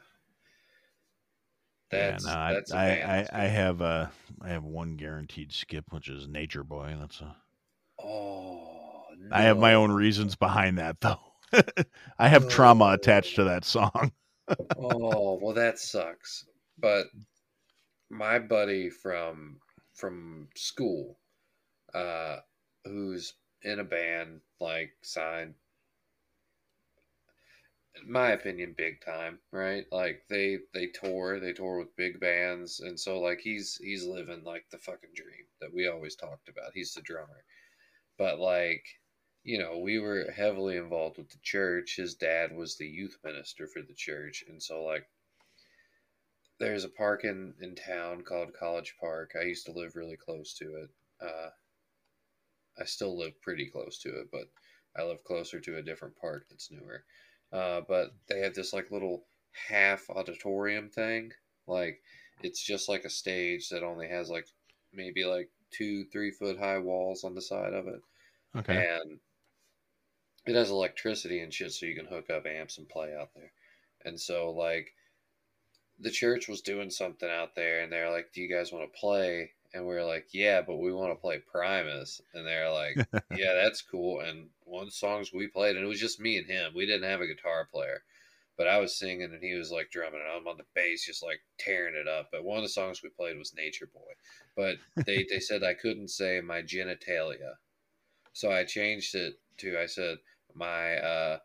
[1.92, 2.92] Yeah, no, I that's I,
[3.34, 4.08] I, I have uh
[4.42, 6.96] I have one guaranteed skip, which is Nature Boy.
[7.00, 7.36] That's a
[8.04, 11.20] Oh, I have my own reasons behind that though.
[12.20, 14.12] I have trauma attached to that song.
[14.78, 16.46] oh, well, that sucks.
[16.78, 17.08] But
[18.10, 19.60] my buddy from
[19.94, 21.20] from school,
[21.94, 22.38] uh,
[22.86, 23.34] who's
[23.64, 25.56] in a band, like signed,
[28.06, 29.86] my opinion, big time, right?
[29.92, 34.44] Like they they tour, they tour with big bands, and so like he's he's living
[34.44, 36.74] like the fucking dream that we always talked about.
[36.74, 37.44] He's the drummer,
[38.18, 38.86] but like
[39.44, 41.96] you know, we were heavily involved with the church.
[41.98, 45.08] His dad was the youth minister for the church, and so like
[46.60, 49.36] there's a park in in town called College Park.
[49.40, 50.90] I used to live really close to it.
[51.20, 51.50] Uh,
[52.78, 54.50] I still live pretty close to it, but
[54.96, 57.06] I live closer to a different park that's newer.
[57.52, 59.26] Uh, but they have this like little
[59.70, 61.32] half auditorium thing.
[61.68, 62.02] Like
[62.42, 64.48] it's just like a stage that only has like
[64.94, 68.02] maybe like two, three foot high walls on the side of it
[68.56, 68.86] Okay.
[69.02, 69.20] and
[70.46, 73.52] it has electricity and shit so you can hook up amps and play out there
[74.06, 74.94] and so like
[76.00, 79.00] the church was doing something out there and they're like do you guys want to
[79.00, 82.96] play and we are like yeah but we want to play primus and they're like
[83.36, 86.48] yeah that's cool and one of songs we played and it was just me and
[86.48, 88.04] him we didn't have a guitar player
[88.58, 91.24] but i was singing and he was like drumming and i'm on the bass just
[91.24, 94.12] like tearing it up but one of the songs we played was nature boy
[94.56, 97.54] but they, they said i couldn't say my genitalia
[98.34, 100.18] so I changed it to I said
[100.54, 101.40] my uh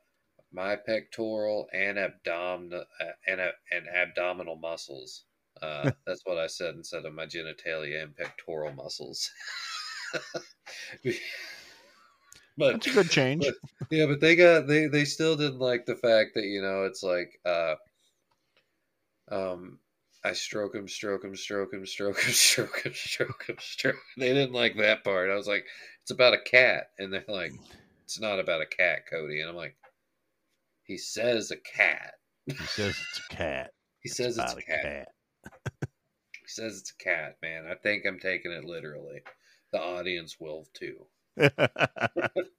[0.52, 2.84] my pectoral and abdominal
[3.26, 5.24] and and abdominal muscles.
[5.62, 9.30] Uh, that's what I said instead of my genitalia and pectoral muscles.
[12.56, 13.44] but That's a good change.
[13.44, 13.54] but-
[13.90, 17.02] yeah, but they got they they still didn't like the fact that you know it's
[17.02, 17.74] like uh
[19.30, 19.78] um
[20.24, 23.96] I stroke him, stroke him, stroke him, stroke him, stroke him, stroke him, stroke.
[24.18, 25.30] They didn't like that part.
[25.30, 25.64] I was like,
[26.02, 27.52] it's about a cat, and they're like,
[28.04, 29.40] it's not about a cat, Cody.
[29.40, 29.76] And I'm like,
[30.82, 32.14] he says a cat.
[32.46, 33.70] He says it's a cat.
[34.00, 35.08] He says it's a cat.
[36.32, 37.66] He says it's a cat, man.
[37.66, 39.20] I think I'm taking it literally.
[39.72, 41.06] The audience will too.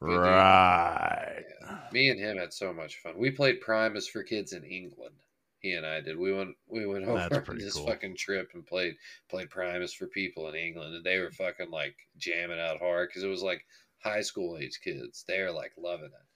[0.00, 1.44] Right.
[1.92, 3.14] Me and him had so much fun.
[3.16, 5.14] We played Primus for kids in England.
[5.60, 6.18] He and I did.
[6.18, 7.86] We went we went over on this cool.
[7.86, 8.96] fucking trip and played
[9.30, 13.22] played Primus for people in England, and they were fucking like jamming out hard because
[13.22, 13.64] it was like
[13.98, 15.24] high school age kids.
[15.26, 16.28] They were like loving it.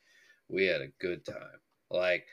[0.49, 1.61] We had a good time.
[1.91, 2.25] Like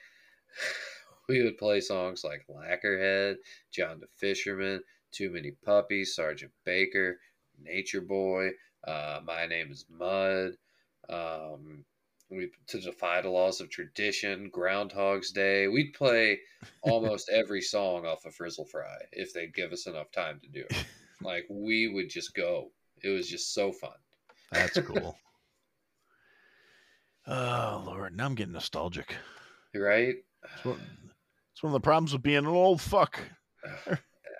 [1.27, 3.35] we would play songs like Lacquerhead,
[3.71, 7.19] John the Fisherman, Too Many Puppies, Sergeant Baker,
[7.61, 8.49] Nature Boy,
[8.87, 10.53] uh, My Name is Mud.
[11.09, 11.85] Um,
[12.29, 15.67] we to defy the laws of tradition, Groundhog's Day.
[15.67, 16.39] We'd play
[16.81, 20.65] almost every song off of Frizzle Fry if they'd give us enough time to do
[20.69, 20.85] it.
[21.21, 22.71] Like we would just go.
[23.01, 23.95] It was just so fun.
[24.51, 25.17] That's cool.
[27.27, 29.15] oh Lord, now I'm getting nostalgic.
[29.73, 30.15] Right?
[30.53, 30.81] It's one,
[31.55, 33.17] it's one of the problems with being an old fuck.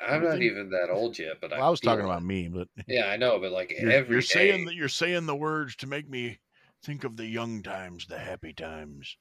[0.06, 3.06] I'm not even that old yet, but Well, I was talking about me, but Yeah,
[3.06, 6.10] I know, but like you're, every you're saying that you're saying the words to make
[6.10, 6.40] me
[6.84, 9.16] think of the young times, the happy times.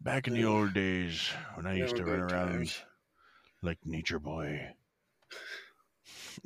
[0.00, 2.82] Back in the old days when I used to run around times.
[3.62, 4.60] like Nature Boy.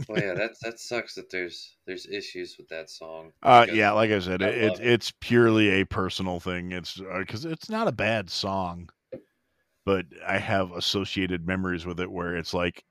[0.07, 3.33] well, yeah, that that sucks that there's there's issues with that song.
[3.43, 4.87] Uh, yeah, like I said, I it, it, it.
[4.87, 6.73] it's purely a personal thing.
[6.73, 8.91] It's because it's not a bad song,
[9.85, 12.85] but I have associated memories with it where it's like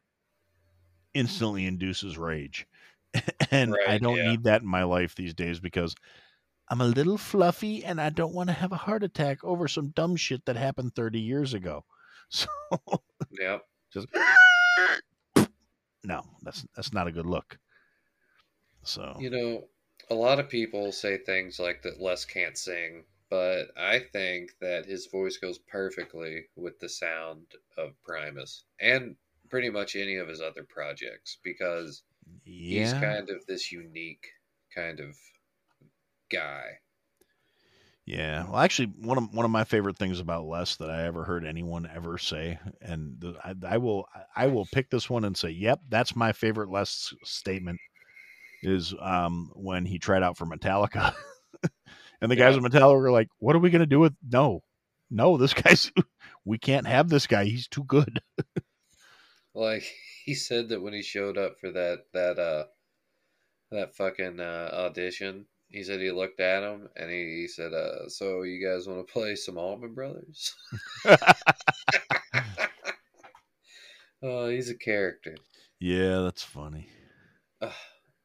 [1.13, 2.67] instantly induces rage,
[3.51, 4.23] and I don't yeah.
[4.23, 5.95] need that in my life these days because
[6.69, 9.89] I'm a little fluffy and I don't want to have a heart attack over some
[9.89, 11.85] dumb shit that happened 30 years ago.
[12.33, 12.47] So
[13.31, 13.65] Yep.
[13.91, 14.07] just
[16.03, 17.59] no, that's that's not a good look.
[18.83, 19.69] So You know,
[20.09, 24.85] a lot of people say things like that Les can't sing, but I think that
[24.85, 27.45] his voice goes perfectly with the sound
[27.77, 29.15] of Primus and
[29.49, 32.03] pretty much any of his other projects because
[32.43, 34.27] he's kind of this unique
[34.75, 35.15] kind of
[36.29, 36.79] guy.
[38.05, 41.23] Yeah, well, actually, one of one of my favorite things about Les that I ever
[41.23, 45.37] heard anyone ever say, and the, I, I will I will pick this one and
[45.37, 47.79] say, "Yep, that's my favorite Les statement."
[48.63, 51.13] Is um, when he tried out for Metallica,
[52.21, 54.63] and the guys at Metallica were like, "What are we gonna do with no,
[55.09, 55.91] no, this guy's
[56.45, 57.45] we can't have this guy.
[57.45, 58.21] He's too good."
[59.53, 59.83] Like
[60.23, 62.65] he said that when he showed up for that that uh
[63.71, 68.07] that fucking uh, audition, he said he looked at him and he, he said, uh,
[68.07, 70.55] "So you guys want to play some Allman Brothers?"
[74.23, 75.35] oh, he's a character.
[75.79, 76.87] yeah, that's funny.
[77.61, 77.71] I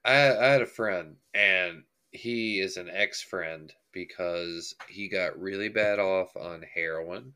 [0.04, 1.82] I had a friend and
[2.16, 7.34] he is an ex friend because he got really bad off on heroin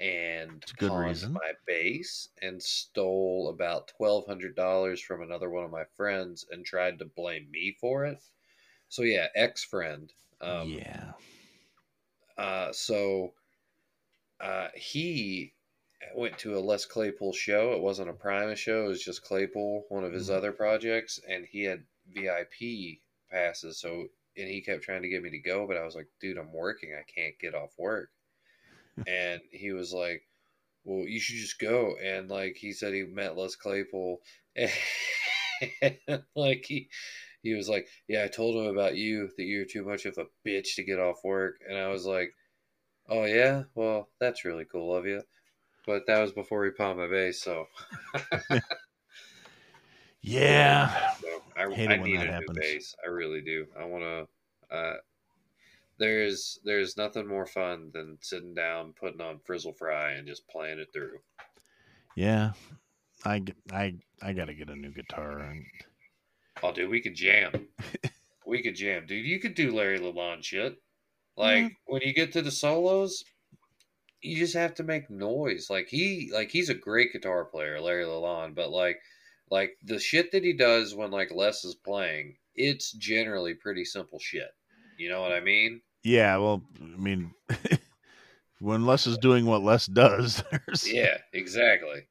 [0.00, 1.34] and good reason.
[1.34, 6.64] my bass and stole about twelve hundred dollars from another one of my friends and
[6.66, 8.22] tried to blame me for it.
[8.88, 10.12] So yeah, ex friend.
[10.40, 11.12] Um, yeah,
[12.36, 13.34] uh, so
[14.40, 15.54] uh, he
[16.14, 17.72] went to a Les Claypool show.
[17.72, 18.86] It wasn't a Primus show.
[18.86, 20.36] It was just Claypool, one of his Mhm.
[20.36, 23.02] other projects, and he had VIP
[23.32, 23.80] passes.
[23.80, 24.06] So
[24.36, 26.52] and he kept trying to get me to go, but I was like, dude, I'm
[26.52, 26.90] working.
[26.94, 28.10] I can't get off work.
[29.06, 30.22] and he was like,
[30.84, 31.96] well, you should just go.
[32.02, 34.20] And like he said, he met Les Claypool,
[34.56, 35.96] and
[36.34, 36.88] like he
[37.42, 40.26] he was like, yeah, I told him about you that you're too much of a
[40.46, 42.32] bitch to get off work, and I was like,
[43.08, 45.22] oh yeah, well that's really cool of you.
[45.86, 47.66] But that was before he pawned my bass, so
[50.22, 51.11] yeah.
[51.56, 52.48] I, I need a happens.
[52.50, 52.94] new bass.
[53.04, 53.66] I really do.
[53.78, 54.02] I want
[54.70, 54.74] to.
[54.76, 54.94] Uh,
[55.98, 60.78] there's there's nothing more fun than sitting down, putting on Frizzle Fry, and just playing
[60.78, 61.18] it through.
[62.16, 62.52] Yeah,
[63.24, 63.42] I
[63.72, 65.40] I I gotta get a new guitar.
[65.40, 65.64] And
[66.62, 67.68] Oh, dude, we could jam.
[68.46, 69.24] we could jam, dude.
[69.26, 70.76] You could do Larry Lalonde shit.
[71.36, 71.68] Like Yeah.
[71.86, 73.24] when you get to the solos,
[74.20, 75.68] you just have to make noise.
[75.70, 78.54] Like he, like he's a great guitar player, Larry Lalonde.
[78.54, 79.00] But like,
[79.50, 84.18] like the shit that he does when like Les is playing, it's generally pretty simple
[84.18, 84.50] shit.
[84.98, 85.80] You know what I mean?
[86.04, 87.32] yeah, well, I mean,
[88.60, 92.02] when Les is doing what Les does, there's Yeah, exactly.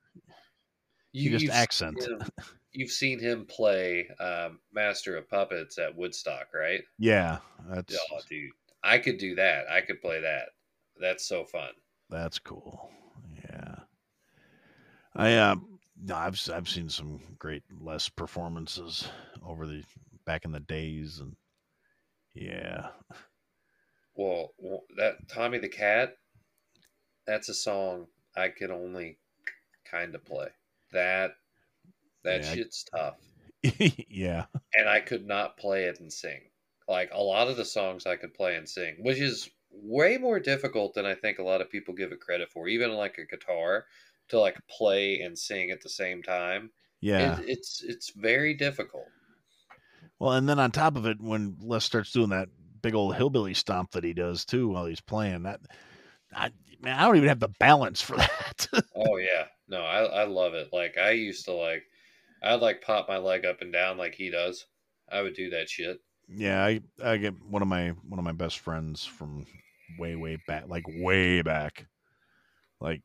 [1.12, 2.02] you just accent.
[2.02, 2.28] seen him-
[2.74, 6.82] you've seen him play um, Master of Puppets at Woodstock, right?
[7.00, 8.52] Yeah, that's Oh, dude,
[8.84, 9.66] I could do that.
[9.70, 10.48] I could play that.
[11.00, 11.72] That's so fun.
[12.10, 12.90] that's cool.
[13.44, 13.76] Yeah,
[15.16, 15.56] I uh,
[16.02, 19.08] no, I've I've seen some great Les performances
[19.44, 19.84] over the
[20.26, 21.36] back in the days, and
[22.34, 22.92] yeah,
[24.14, 26.18] Well, well, that Tommy the Cat,
[27.26, 29.20] that's a song I could only
[29.86, 30.50] kind of play.
[30.92, 31.38] That
[32.24, 33.20] that Yeah, I- shit's tough,
[34.10, 36.52] yeah, and I could not play it and sing.
[36.88, 40.40] Like a lot of the songs I could play and sing, which is way more
[40.40, 42.68] difficult than I think a lot of people give it credit for.
[42.68, 43.88] Even like a guitar
[44.30, 46.72] to like play and sing at the same time.
[47.02, 47.40] Yeah.
[47.40, 49.08] It, it's it's very difficult.
[50.20, 52.50] Well, and then on top of it, when Les starts doing that
[52.82, 55.62] big old hillbilly stomp that he does too while he's playing, that
[56.34, 56.52] I
[56.82, 58.68] man, I don't even have the balance for that.
[58.96, 60.70] Oh yeah, no, I I love it.
[60.72, 61.84] Like I used to like,
[62.44, 64.66] I'd like pop my leg up and down like he does.
[65.12, 66.00] I would do that shit.
[66.28, 69.46] yeah, I I get one of my one of my best friends from
[69.98, 71.88] way way back, like way back,
[72.80, 73.02] like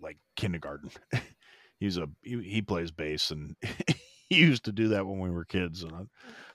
[0.00, 0.90] like kindergarten.
[1.80, 3.54] He's a he, he plays bass and
[4.28, 6.10] he used to do that when we were kids and I'm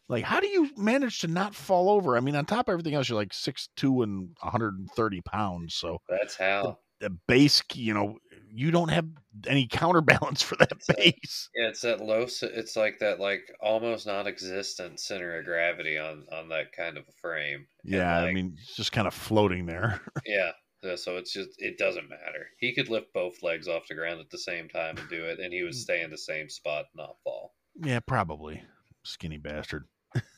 [0.09, 2.17] like how do you manage to not fall over?
[2.17, 5.99] I mean, on top of everything else, you're like six two and 130 pounds, so
[6.09, 6.79] That's how.
[6.99, 8.17] the bass, you know,
[8.55, 9.07] you don't have
[9.47, 11.49] any counterbalance for that So- bass.
[11.55, 12.27] Yeah, it's that low.
[12.41, 17.11] It's like that, like almost non-existent center of gravity on on that kind of a
[17.21, 17.65] frame.
[17.85, 20.01] Yeah, I mean, it's just kind of floating there.
[20.25, 20.51] yeah.
[20.83, 22.51] Yeah, So it's just it doesn't matter.
[22.59, 25.39] He could lift both legs off the ground at the same time and do it,
[25.39, 27.55] and he would stay in the same spot, not fall.
[27.81, 28.63] yeah, probably.
[29.03, 29.85] Skinny bastard.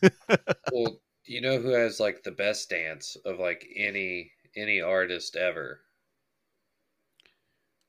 [0.70, 5.82] Well, you know who has like the best dance of like any any artist ever?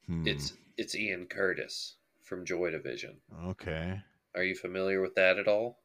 [0.06, 3.22] Hmm, It's it's Ian Curtis from Joy Division.
[3.48, 4.02] okay.
[4.36, 5.82] Are you familiar with that at all?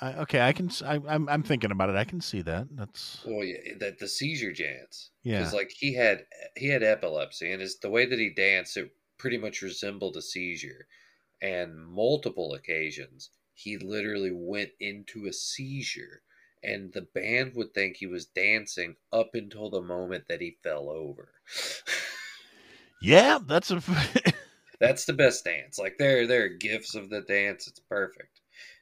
[0.00, 0.70] I, okay, I can.
[0.84, 1.96] I, am I'm thinking about it.
[1.96, 2.66] I can see that.
[2.72, 5.10] That's Well, yeah, that the seizure dance.
[5.22, 5.38] yeah.
[5.38, 6.24] because like he had
[6.56, 10.22] he had epilepsy, and his the way that he danced, it pretty much resembled a
[10.22, 10.86] seizure.
[11.40, 16.22] And multiple occasions, he literally went into a seizure,
[16.62, 20.88] and the band would think he was dancing up until the moment that he fell
[20.88, 21.32] over.
[23.02, 23.82] Yeah, that's a.
[24.80, 25.78] That's the best dance.
[25.78, 27.68] Like there, there are gifs of the dance.
[27.68, 28.40] It's perfect.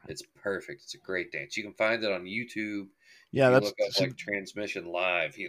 [0.09, 0.83] It's perfect.
[0.83, 1.57] It's a great dance.
[1.57, 2.89] You can find it on YouTube.
[3.33, 5.35] yeah, you that's look up like transmission live.
[5.35, 5.49] He,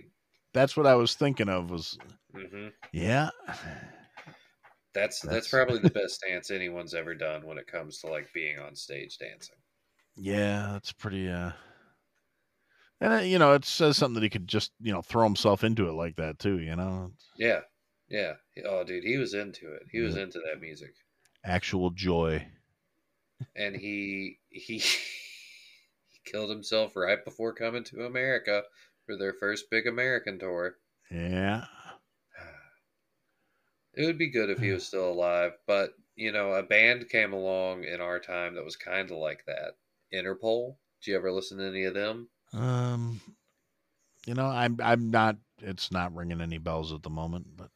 [0.53, 1.69] that's what I was thinking of.
[1.71, 1.97] Was
[2.33, 3.29] hmm yeah.
[4.93, 8.31] That's, that's That's- probably the best dance anyone's ever done when it comes to like
[8.33, 9.55] being on stage dancing.
[10.17, 11.29] Yeah, that's pretty.
[11.29, 11.51] uh
[12.99, 15.63] And uh, you know, it says something that he could just you know throw himself
[15.63, 16.59] into it like that too.
[16.59, 17.61] You know, Yeah,
[18.09, 18.33] yeah.
[18.65, 19.83] Oh, dude, he was into it.
[19.91, 20.23] He was Yeah.
[20.23, 20.93] into that music,
[21.45, 22.45] actual joy.
[23.55, 24.77] And he he
[26.07, 28.63] he killed himself right before coming to America
[29.05, 30.75] for their first big American tour.
[31.09, 31.65] Yeah.
[33.93, 37.33] It would be good if he was still alive, but you know, a band came
[37.33, 39.73] along in our time that was kind of like that.
[40.13, 40.77] Interpol.
[41.03, 42.29] Do you ever listen to any of them?
[42.53, 43.19] Um,
[44.25, 45.37] you know, I'm I'm not.
[45.59, 47.69] It's not ringing any bells at the moment, but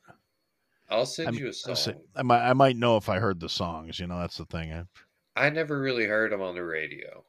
[0.90, 1.76] I'll send I'm- you a I, song.
[1.76, 4.00] say, I might I might know if I heard the songs.
[4.00, 4.72] You know, that's the thing.
[4.72, 4.86] I
[5.36, 7.24] I never really heard them on the radio.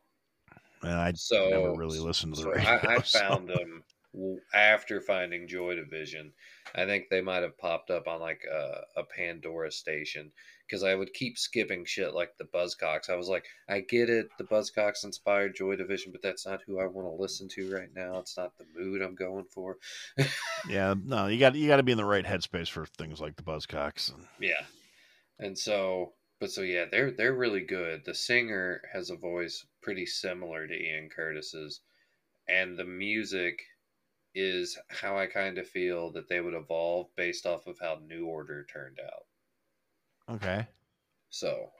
[0.82, 2.70] and I So never really listened to the so radio.
[2.70, 3.82] I, I so- found them
[4.54, 6.32] after finding Joy Division.
[6.74, 10.32] I think they might have popped up on like a, a Pandora station
[10.66, 13.10] because I would keep skipping shit like the Buzzcocks.
[13.10, 16.80] I was like, I get it, the Buzzcocks inspired Joy Division, but that's not who
[16.80, 18.18] I want to listen to right now.
[18.18, 19.76] It's not the mood I'm going for.
[20.68, 23.36] Yeah, no, you got you got to be in the right headspace for things like
[23.36, 24.12] the Buzzcocks.
[24.40, 24.62] Yeah.
[25.38, 28.04] And so but so yeah, they're they're really good.
[28.04, 31.82] The singer has a voice pretty similar to Ian Curtis's
[32.48, 33.62] and the music
[34.34, 38.26] is how I kind of feel that they would evolve based off of how New
[38.26, 39.26] Order turned out.
[40.28, 40.68] Okay,
[41.30, 41.72] So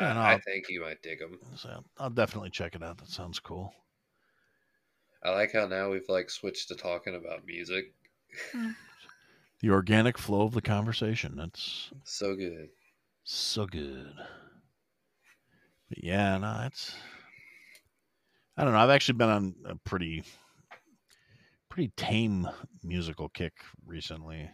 [0.00, 1.40] Yeah, no, I, I I'll- think you might dig them.
[1.56, 2.98] so I'll definitely check it out.
[2.98, 3.74] That sounds cool.
[5.24, 7.94] I like how now we've like switched to talking about music.
[8.52, 8.72] Hmm.
[9.60, 11.36] The organic flow of the conversation.
[11.36, 12.70] That's So good.
[13.24, 14.12] So good.
[15.88, 16.94] But yeah, no, it's.
[18.56, 18.78] I don't know.
[18.78, 20.22] I've actually been on a pretty,
[21.68, 22.48] pretty tame
[22.84, 23.54] musical kick
[23.84, 24.48] recently,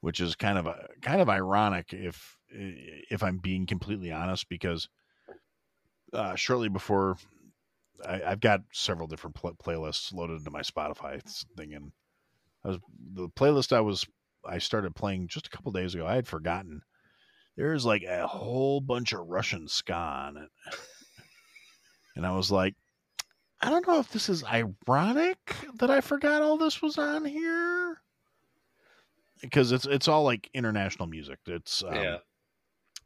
[0.00, 4.88] which is kind of a kind of ironic if if I'm being completely honest, because
[6.12, 7.16] uh, shortly before,
[8.06, 11.20] I, I've got several different pl- playlists loaded into my Spotify
[11.56, 11.92] thing, and
[12.64, 12.78] I was
[13.14, 14.06] the playlist I was
[14.46, 16.06] I started playing just a couple days ago.
[16.06, 16.80] I had forgotten
[17.56, 20.50] there's like a whole bunch of Russian ska on it.
[22.16, 22.74] And I was like,
[23.60, 25.38] I don't know if this is ironic
[25.78, 28.00] that I forgot all this was on here.
[29.40, 31.38] Because it's it's all like international music.
[31.46, 32.16] It's um, yeah.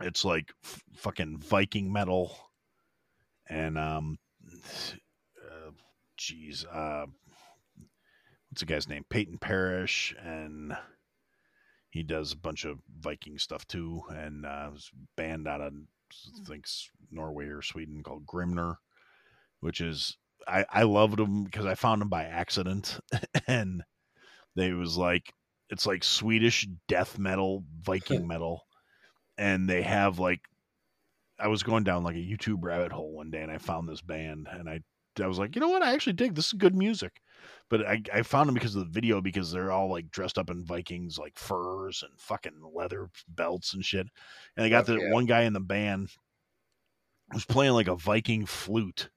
[0.01, 2.37] it's like f- fucking Viking metal,
[3.49, 5.71] and um, uh,
[6.17, 7.07] geez, uh,
[8.51, 9.05] what's the guy's name?
[9.09, 10.77] Peyton Parrish, and
[11.91, 14.03] he does a bunch of Viking stuff too.
[14.11, 16.67] And uh, was band out of I think
[17.11, 18.77] Norway or Sweden called Grimner,
[19.61, 20.17] which is
[20.47, 22.99] I I loved them because I found them by accident,
[23.47, 23.83] and
[24.57, 25.33] they was like
[25.71, 28.67] it's like Swedish death metal, Viking metal,
[29.37, 30.41] and they have like
[31.39, 34.01] I was going down like a YouTube rabbit hole one day and I found this
[34.01, 34.81] band and I
[35.21, 37.21] I was like, you know what, I actually dig this is good music.
[37.71, 40.51] But I, I found them because of the video because they're all like dressed up
[40.51, 44.07] in Vikings like furs and fucking leather belts and shit.
[44.57, 45.13] And they got Fuck the yeah.
[45.13, 46.09] one guy in the band
[47.33, 49.11] who's playing like a Viking flute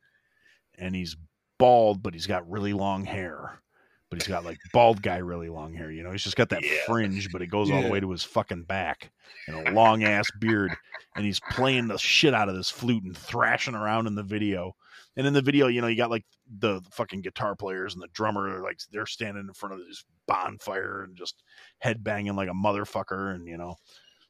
[0.78, 1.16] and he's
[1.58, 3.62] bald, but he's got really long hair.
[4.10, 6.12] But he's got like bald guy really long hair, you know.
[6.12, 6.72] He's just got that Yeah.
[6.86, 9.10] fringe, but it goes all the way to his fucking back
[9.48, 10.76] and a long ass beard.
[11.16, 14.76] And he's playing the shit out of this flute and thrashing around in the video.
[15.18, 16.26] And in the video, you know, you got like
[16.60, 21.04] the fucking guitar players and the drummer, like they're standing in front of this bonfire
[21.04, 21.44] and just
[21.80, 23.76] head banging like a motherfucker, and you know,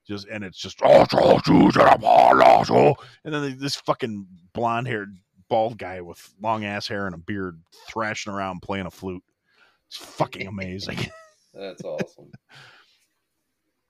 [0.08, 1.06] just and it's just oh,
[3.24, 5.16] and then this fucking blonde haired
[5.50, 9.24] bald guy with long ass hair and a beard thrashing around playing a flute.
[9.88, 10.98] It's fucking amazing.
[11.54, 12.32] That's awesome.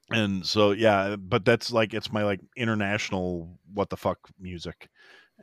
[0.09, 4.89] and so yeah, but that's like it's my like international what the fuck music.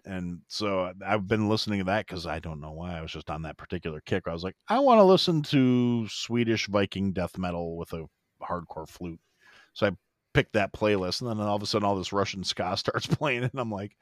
[0.05, 3.13] And so uh, I've been listening to that because I don't know why I was
[3.13, 4.27] just on that particular kick.
[4.27, 8.07] I was like, I want to listen to Swedish Viking death metal with a
[8.43, 9.21] hardcore flute.
[9.73, 9.91] So I
[10.35, 13.45] picked that playlist, and then all of a sudden, all this Russian ska starts playing,
[13.45, 13.97] and I'm like,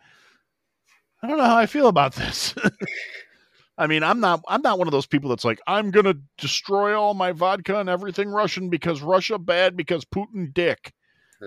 [1.23, 2.55] I don't know how I feel about this.
[3.79, 6.99] I mean, I'm not I'm not one of those people that's like, I'm gonna destroy
[6.99, 10.93] all my vodka and everything Russian because Russia bad because Putin dick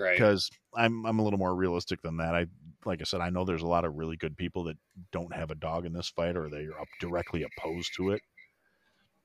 [0.00, 0.14] Right.
[0.16, 2.34] because I'm I'm a little more realistic than that.
[2.34, 2.46] I
[2.84, 4.78] like I said, I know there's a lot of really good people that
[5.12, 8.22] don't have a dog in this fight or they are up directly opposed to it.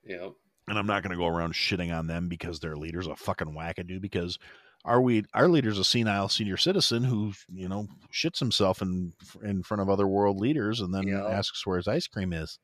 [0.04, 0.32] Yep.
[0.68, 3.54] And I'm not going to go around shitting on them because their leader's a fucking
[3.54, 4.00] wackadoo.
[4.00, 4.38] Because
[4.84, 9.12] our we our leader's a senile senior citizen who you know shits himself in
[9.42, 11.26] in front of other world leaders and then Yeah.
[11.26, 12.58] asks where his ice cream is.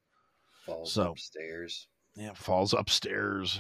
[0.67, 1.89] Falls So- upstairs.
[2.15, 3.59] Yeah, falls upstairs,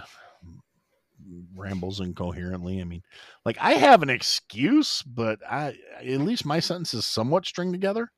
[1.54, 2.80] rambles incoherently.
[2.80, 3.02] I mean,
[3.44, 8.10] like I have an excuse, but I at least my sentence is somewhat string together.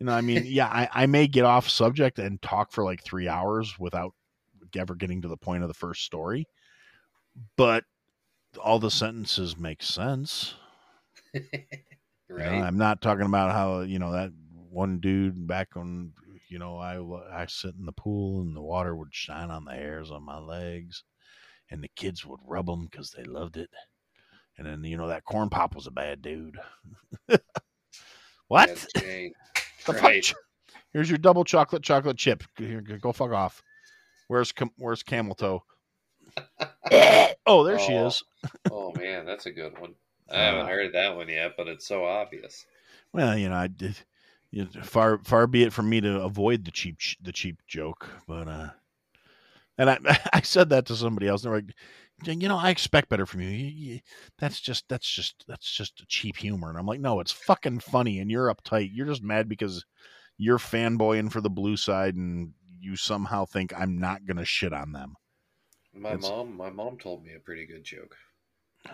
[0.00, 3.02] You know, I mean, yeah, I, I may get off subject and talk for like
[3.02, 4.12] three hours without
[4.76, 6.46] ever getting to the point of the first story,
[7.56, 7.84] but
[8.62, 10.54] all the sentences make sense.
[12.30, 12.62] You know, right.
[12.62, 14.32] I'm not talking about how you know that
[14.70, 16.12] one dude back on
[16.48, 16.98] you know I
[17.42, 20.38] I sit in the pool and the water would shine on the hairs on my
[20.38, 21.04] legs,
[21.70, 23.70] and the kids would rub them because they loved it.
[24.58, 26.58] And then you know that corn pop was a bad dude.
[28.48, 28.68] what?
[28.68, 29.32] That's The
[29.78, 30.02] fuck?
[30.02, 30.34] right.
[30.92, 32.44] Here's your double chocolate chocolate chip.
[32.56, 33.62] Here, go fuck off.
[34.28, 35.64] Where's where's Camel Toe?
[37.46, 38.06] oh, there she Oh.
[38.06, 38.22] is.
[38.70, 39.94] Oh man, that's a good one.
[40.30, 42.66] I haven't Uh, heard that one yet, but it's so obvious.
[43.12, 43.98] Well, you know, I did.
[44.50, 48.08] You know, far far be it from me to avoid the cheap the cheap joke,
[48.28, 48.70] but uh,
[49.78, 49.98] and I
[50.32, 51.44] I said that to somebody else.
[51.44, 53.48] And they're like, you know, I expect better from you.
[53.48, 54.00] You- you-
[54.38, 56.68] That's just that's just that's just a cheap humor.
[56.70, 58.90] And I'm like, no, it's fucking funny, and you're uptight.
[58.92, 59.84] You're just mad because
[60.38, 64.92] you're fanboying for the blue side, and you somehow think I'm not gonna shit on
[64.92, 65.14] them.
[65.92, 68.16] My It's- mom, my mom told me a pretty good joke.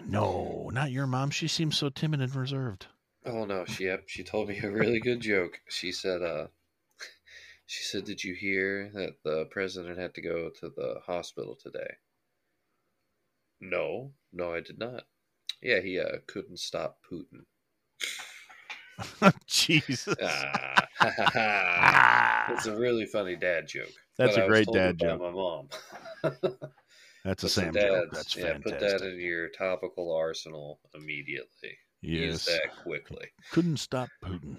[0.04, 1.30] No, not your mom.
[1.30, 2.86] She seems so timid and reserved.
[3.26, 5.60] Oh no, she she told me a really good joke.
[5.68, 6.46] She said, uh
[7.70, 11.94] she said, Did you hear that the president had to go to the hospital today?
[13.60, 15.04] No, no, I did not.
[15.62, 17.44] Yeah, he uh couldn't stop Putin.
[19.46, 20.16] Jesus.
[20.20, 20.88] Ah,
[22.50, 23.92] it's a really funny dad joke.
[24.18, 25.20] That's but a I was great dad joke.
[25.20, 25.68] My mom.
[27.24, 28.08] That's a So Sam dads, joke.
[28.12, 28.80] That's yeah, fantastic.
[28.80, 31.78] put that in your topical arsenal immediately.
[32.02, 32.20] yes.
[32.20, 33.28] Use that quickly.
[33.52, 34.56] Couldn't stop Putin.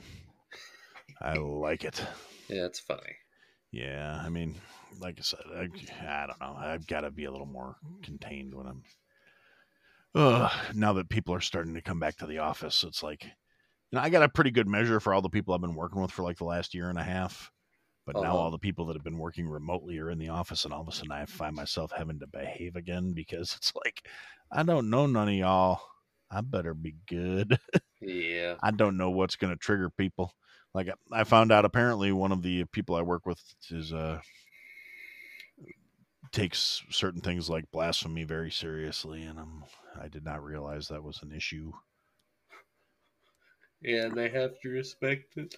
[1.22, 2.02] I like it.
[2.52, 3.18] Yeah, it's funny.
[3.72, 4.62] Yeah, I mean,
[5.00, 5.70] like I said, I,
[6.24, 6.56] I don't know.
[6.58, 8.84] I've got to be a little more contained when I'm.
[10.14, 13.32] Ugh, now that people are starting to come back to the office, it's like, you
[13.94, 16.12] know, I got a pretty good measure for all the people I've been working with
[16.12, 17.52] for like the last year and a half.
[18.06, 18.38] But now Uh-huh.
[18.38, 20.90] all the people that have been working remotely are in the office, and all of
[20.90, 24.08] a sudden I find myself having to behave again because it's like,
[24.52, 25.82] I don't know none of y'all.
[26.32, 27.60] I better be good.
[28.02, 28.58] Yeah.
[28.62, 30.34] I don't know what's going to trigger people.
[30.74, 34.22] Like I found out apparently one of the people I work with is uh
[36.32, 39.64] takes certain things like blasphemy very seriously and I'm
[40.00, 41.74] I did not realize that was an issue.
[43.82, 45.56] Yeah, and they have to respect it.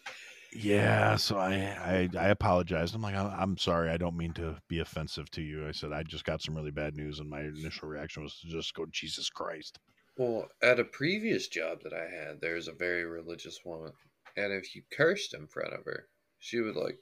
[0.56, 2.95] Yeah, so I I, I apologized.
[2.95, 3.90] I'm like I'm, I'm sorry.
[3.90, 5.68] I don't mean to be offensive to you.
[5.68, 8.48] I said I just got some really bad news and my initial reaction was to
[8.48, 9.77] just go Jesus Christ.
[10.18, 13.91] Well, at a previous job that I had, there's a very religious woman,
[14.35, 16.07] and if you cursed in front of her,
[16.39, 16.99] she would like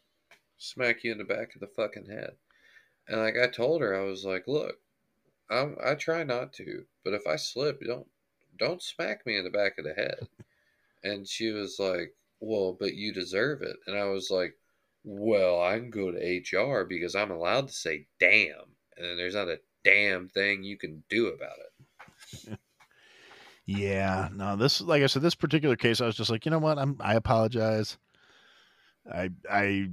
[0.58, 2.36] smack you in the back of the fucking head.
[3.08, 4.76] And like I told her, I was like, look,
[5.50, 8.08] I'm, I try not to, but if I slip, don't
[8.58, 10.28] don't smack me in the back of the head.
[11.04, 13.76] And she was like, well, but you deserve it.
[13.88, 14.56] And I was like,
[15.04, 19.48] well, I can go to HR because I'm allowed to say damn, and there's not
[19.50, 22.60] a damn thing you can do about it.
[23.66, 26.60] Yeah, no, this like I said, this particular case, I was just like, you know
[26.60, 27.98] what, I'm I apologize.
[29.12, 29.90] I I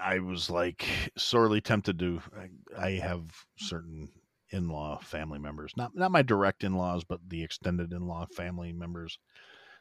[0.00, 0.86] I was like
[1.16, 2.22] sorely tempted to.
[2.36, 3.24] I, I have
[3.56, 4.08] certain
[4.50, 9.18] in-law family members, not not my direct in-laws, but the extended in-law family members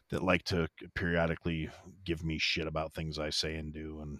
[0.09, 1.69] that like to periodically
[2.05, 4.19] give me shit about things I say and do, and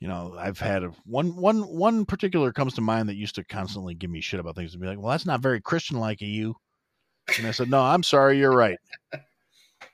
[0.00, 3.44] you know, I've had a, one one one particular comes to mind that used to
[3.44, 6.28] constantly give me shit about things and be like, "Well, that's not very Christian-like of
[6.28, 6.56] you."
[7.38, 8.78] And I said, "No, I'm sorry, you're right.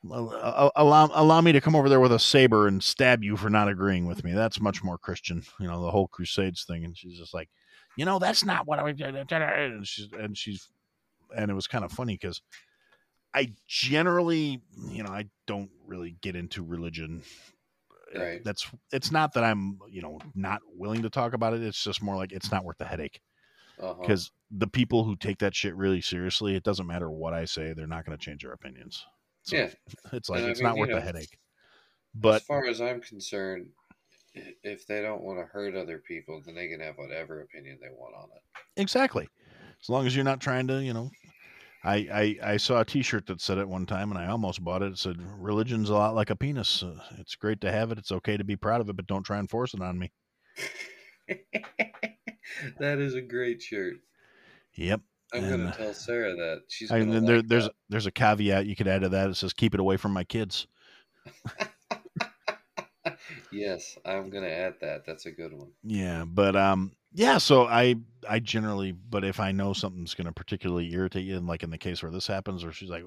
[0.04, 3.68] Allow, allow me to come over there with a saber and stab you for not
[3.68, 4.32] agreeing with me.
[4.32, 7.50] That's much more Christian, you know, the whole Crusades thing." And she's just like,
[7.96, 8.94] "You know, that's not what I." was.
[8.98, 10.68] And she's and she's
[11.36, 12.40] and it was kind of funny because
[13.34, 17.22] I generally, you know, I don't really get into religion.
[18.16, 18.42] Right.
[18.42, 21.62] That's it's not that I'm, you know, not willing to talk about it.
[21.62, 23.20] It's just more like it's not worth the headache
[23.78, 23.94] Uh-huh.
[24.00, 27.72] because the people who take that shit really seriously, it doesn't matter what I say,
[27.72, 29.06] they're not going to change their opinions.
[29.42, 29.74] So Yeah.
[30.12, 31.38] it's like And I it's mean, not worth know, the headache.
[32.14, 33.72] But as far as I'm concerned,
[34.34, 37.90] if they don't want to hurt other people, then they can have whatever opinion they
[37.90, 38.42] want on it.
[38.76, 39.28] exactly,
[39.80, 41.10] as long as you're not trying to, you know.
[41.84, 44.82] I, I, I saw a T-shirt that said it one time, and I almost bought
[44.82, 44.92] it.
[44.92, 46.82] It said, "Religion's a lot like a penis.
[46.82, 47.98] Uh, it's great to have it.
[47.98, 50.12] It's okay to be proud of it, but don't try and force it on me."
[52.78, 53.96] that is a great shirt.
[54.74, 55.00] Yep.
[55.32, 56.90] I'm And, gonna tell Sarah that she's.
[56.90, 57.74] And gonna then there, like there's that.
[57.88, 59.30] there's a caveat you could add to that.
[59.30, 60.66] It says, "Keep it away from my kids."
[63.52, 65.04] yes, I'm gonna add that.
[65.06, 65.70] That's a good one.
[65.82, 67.38] Yeah, but um, yeah.
[67.38, 67.96] So I
[68.28, 71.70] I generally, but if I know something's going to particularly irritate you, and like in
[71.70, 73.04] the case where this happens, where she's like,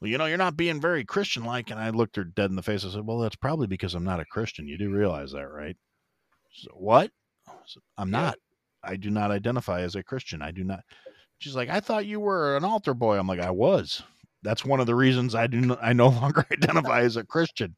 [0.00, 2.62] "Well, you know, you're not being very Christian-like," and I looked her dead in the
[2.62, 2.84] face.
[2.84, 4.68] I said, "Well, that's probably because I'm not a Christian.
[4.68, 5.76] You do realize that, right?"
[6.52, 7.10] So, what?
[7.66, 8.12] Said, I'm Yeah.
[8.12, 8.38] not.
[8.86, 10.42] I do not identify as a Christian.
[10.42, 10.80] I do not.
[11.38, 14.02] She's like, "I thought you were an altar boy." I'm like, "I was."
[14.42, 15.60] That's one of the reasons I do.
[15.60, 17.76] Not, I no longer identify as a Christian.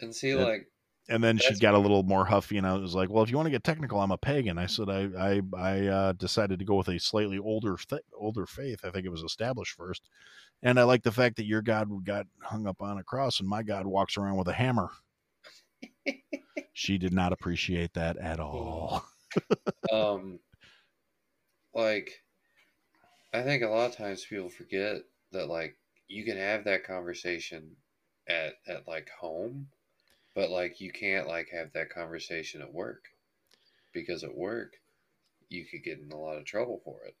[0.00, 0.44] And see, Yeah.
[0.44, 0.66] like,
[1.08, 3.36] And then she got a little more huffy, and I was like, "Well, if you
[3.36, 6.64] want to get technical, I'm a pagan." I said, "I I I uh, decided to
[6.64, 8.84] go with a slightly older th- older faith.
[8.84, 10.08] I think it was established first,
[10.62, 13.48] and I like the fact that your God got hung up on a cross, and
[13.48, 14.90] my God walks around with a hammer."
[16.72, 19.04] she did not appreciate that at all.
[19.92, 20.40] Um,
[21.74, 22.22] like,
[23.32, 25.02] I think a lot of times people forget
[25.32, 25.76] that like
[26.08, 27.76] you can have that conversation
[28.28, 29.68] at at like home,
[30.34, 33.04] but like you can't like have that conversation at work
[33.92, 34.80] because at work
[35.48, 37.16] you could get in a lot of trouble for it.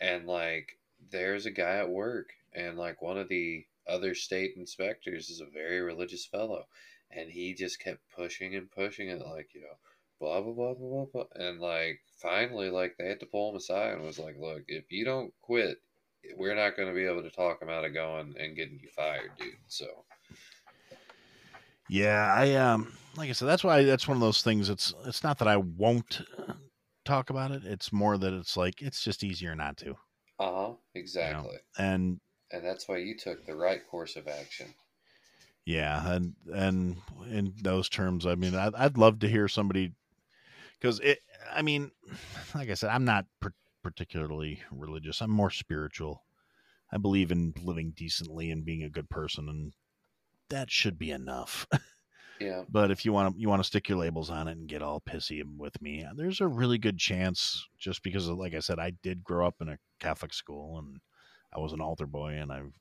[0.00, 0.78] And like
[1.10, 5.46] there's a guy at work and like one of the other state inspectors is a
[5.46, 6.66] very religious fellow
[7.10, 9.78] and he just kept pushing and pushing it like, you know,
[10.20, 13.94] blah blah blah blah blah and like finally like they had to pull him aside
[13.94, 15.78] and was like, Look, if you don't quit,
[16.36, 19.32] we're not gonna be able to talk him out of going and getting you fired,
[19.38, 19.54] dude.
[19.68, 19.86] So
[21.88, 24.68] Yeah, I um, like I said, that's why that's one of those things.
[24.68, 26.22] It's it's not that I won't
[27.04, 27.64] talk about it.
[27.64, 29.96] It's more that it's like it's just easier not to,
[30.38, 31.58] uh huh, exactly.
[31.78, 32.20] and
[32.50, 34.74] And that's why you took the right course of action.
[35.64, 36.96] Yeah, and and
[37.30, 39.92] in those terms, I mean, I'd, I'd love to hear somebody
[40.80, 41.18] because it.
[41.52, 41.90] I mean,
[42.54, 45.20] like I said, I'm not per- particularly religious.
[45.20, 46.24] I'm more spiritual.
[46.92, 49.72] I believe in living decently and being a good person, and
[50.48, 51.66] that should be enough.
[52.40, 52.62] Yeah.
[52.70, 54.82] but if you want to, you want to stick your labels on it and get
[54.82, 58.78] all pissy with me, there's a really good chance, just because, of, like I said,
[58.78, 60.96] I did grow up in a Catholic school and
[61.54, 62.72] I was an altar boy, and I've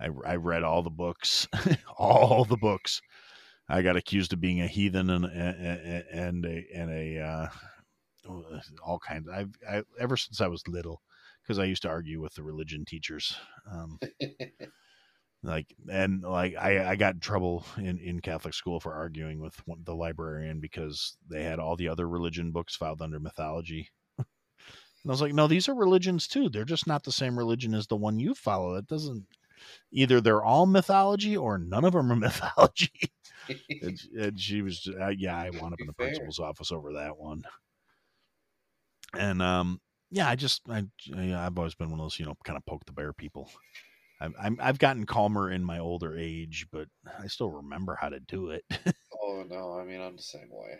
[0.00, 1.48] I, I read all the books,
[1.98, 3.00] all the books.
[3.68, 7.48] I got accused of being a heathen and and and a, and a uh,
[8.84, 9.28] all kinds.
[9.28, 11.02] I've I, ever since I was little,
[11.42, 13.36] because I used to argue with the religion teachers.
[13.70, 13.98] Um,
[15.42, 19.54] like and like I, I got in trouble in, in Catholic school for arguing with
[19.66, 23.90] one, the librarian because they had all the other religion books filed under mythology.
[24.18, 24.26] and
[25.06, 26.48] I was like, no, these are religions too.
[26.48, 28.74] They're just not the same religion as the one you follow.
[28.74, 29.26] That doesn't
[29.92, 33.10] either they're all mythology or none of them are mythology.
[33.82, 36.06] and, and she was, uh, yeah, I wound up in the Fair.
[36.06, 37.42] principal's office over that one.
[39.16, 39.80] And um,
[40.10, 40.84] yeah, I just, I,
[41.16, 43.50] I've always been one of those, you know, kind of poke the bear people.
[44.20, 46.88] I'm, I'm, I've gotten calmer in my older age, but
[47.18, 48.64] I still remember how to do it.
[49.22, 50.78] oh no, I mean I'm the same way.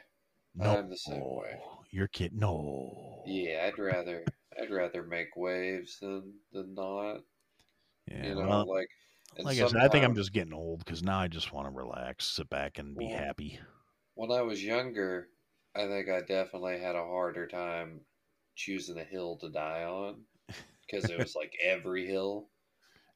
[0.55, 1.61] No, I'm the same way.
[1.91, 3.23] Your kid, no.
[3.27, 4.25] Yeah, I'd rather
[4.61, 7.19] I'd rather make waves than than not.
[8.11, 8.89] Yeah, you know, well, like
[9.45, 11.73] like I said, I think I'm just getting old because now I just want to
[11.73, 13.61] relax, sit back, and be Well, happy.
[14.15, 15.31] when I was younger,
[15.75, 18.07] I think I definitely had a harder time
[18.57, 20.27] choosing a hill to die on
[20.87, 22.51] because it was like every hill.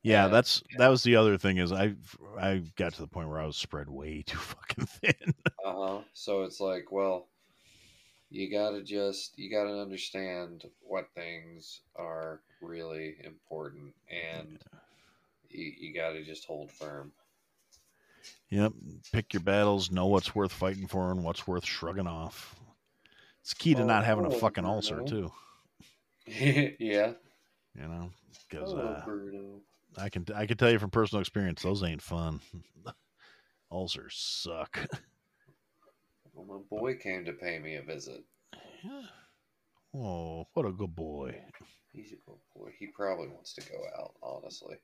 [0.03, 1.95] Yeah, yeah, that's that was the other thing is I
[2.39, 5.35] I got to the point where I was spread way too fucking thin.
[5.65, 6.05] Uh huh.
[6.13, 7.29] So it's like, well,
[8.31, 14.59] you gotta just you gotta understand what things are really important, and
[15.49, 17.13] you, you gotta just hold firm.
[18.51, 18.73] Yep.
[19.13, 22.57] Pick your battles, know what's worth fighting for and what's worth shrugging off.
[23.43, 25.33] It's key to Oh, not having a hello, fucking ulcer too.
[26.27, 27.13] yeah.
[27.75, 28.11] You know,
[28.49, 29.03] because Hello,
[29.97, 32.41] uh, I can I can tell you from personal experience, those ain't fun.
[33.73, 34.79] Ulcers suck.
[36.47, 38.23] Well, my boy came to pay me a visit.
[38.83, 39.03] Yeah.
[39.95, 41.35] Oh, what a good boy.
[41.93, 42.71] He's a good boy.
[42.79, 44.77] He probably wants to go out, honestly.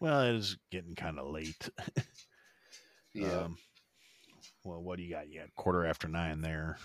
[0.00, 1.68] Well, it is getting kind of late.
[3.14, 3.44] Yeah.
[3.44, 3.56] Um,
[4.62, 5.30] well, what do you got?
[5.30, 6.76] You got quarter after nine there.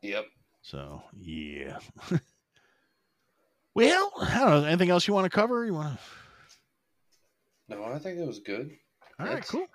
[0.00, 0.26] yep.
[0.62, 1.78] So yeah.
[3.74, 4.64] well, I don't know.
[4.64, 5.64] Anything else you want to cover?
[5.66, 7.74] You want to?
[7.74, 8.70] No, I think it was good.
[9.18, 9.66] All right, cool.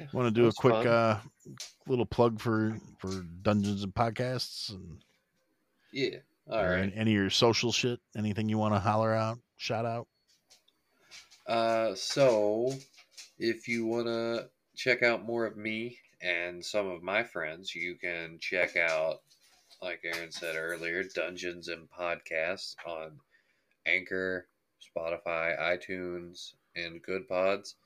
[0.00, 0.86] Yeah, Want to do a quick fun.
[0.86, 1.20] uh,
[1.86, 3.08] little plug for for
[3.42, 4.98] Dungeons and podcasts and
[5.92, 6.18] Yeah.
[6.50, 6.80] All right.
[6.82, 8.00] any, any of your social shit?
[8.16, 10.06] Anything you want to holler out, shout out?
[11.46, 12.72] Uh, so
[13.38, 17.94] if you want to check out more of me and some of my friends, you
[17.96, 19.20] can check out,
[19.82, 23.12] like Aaron said earlier, Dungeons and Podcasts on
[23.86, 24.46] Anchor,
[24.96, 27.76] Spotify, iTunes, and Good Pods.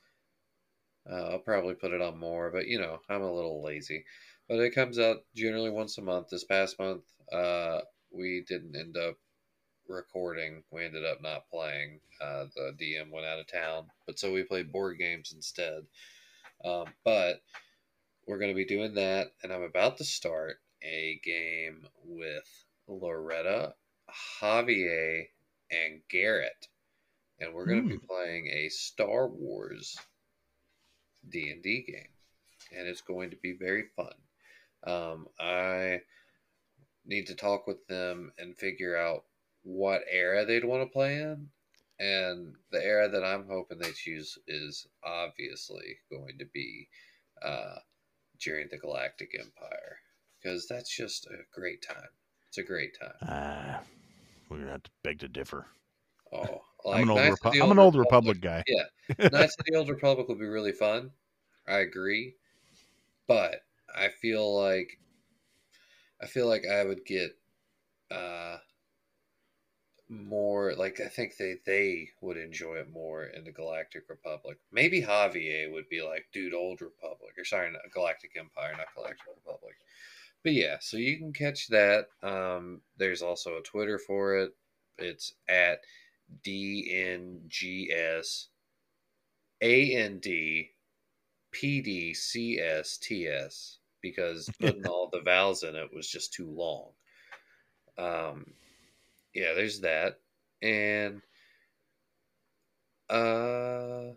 [1.09, 4.05] Uh, I'll probably put it on more, but you know, I'm a little lazy.
[4.47, 6.29] But it comes out generally once a month.
[6.29, 7.81] This past month, uh,
[8.11, 9.15] we didn't end up
[9.87, 10.63] recording.
[10.71, 11.99] We ended up not playing.
[12.21, 15.83] Uh, the DM went out of town, but so we played board games instead.
[16.63, 17.41] Um, but
[18.27, 23.73] we're going to be doing that, and I'm about to start a game with Loretta,
[24.41, 25.25] Javier,
[25.71, 26.67] and Garrett,
[27.39, 29.97] and we're going to be playing a Star Wars
[31.29, 34.13] D and D game, and it's going to be very fun.
[34.85, 36.01] Um, I
[37.05, 39.23] need to talk with them and figure out
[39.63, 41.49] what era they'd want to play in.
[41.99, 46.87] And the era that I'm hoping they choose is obviously going to be
[47.41, 47.75] uh,
[48.39, 49.97] during the Galactic Empire
[50.41, 52.09] because that's just a great time.
[52.47, 53.13] It's a great time.
[53.21, 53.79] Uh,
[54.49, 55.67] we're gonna have to beg to differ.
[56.33, 58.63] Oh, I'm an old Repu- the I'm an old Republic guy.
[58.67, 58.83] Yeah,
[59.31, 61.11] Knights of the Old Republic would be really fun.
[61.67, 62.35] I agree,
[63.27, 63.63] but
[63.95, 64.99] I feel like
[66.21, 67.37] I feel like I would get
[68.11, 68.57] uh
[70.09, 74.57] more like I think they they would enjoy it more in the Galactic Republic.
[74.71, 79.27] Maybe Javier would be like, dude, Old Republic or sorry, not Galactic Empire, not Galactic
[79.27, 79.75] Republic.
[80.43, 82.07] But yeah, so you can catch that.
[82.23, 84.55] Um, there's also a Twitter for it.
[84.97, 85.81] It's at
[86.45, 88.45] DNGS
[89.61, 90.25] AND
[91.53, 96.89] PDCSTS because putting all the vowels in it was just too long.
[97.97, 98.45] Um,
[99.33, 100.19] yeah, there's that,
[100.61, 101.21] and
[103.09, 104.13] uh,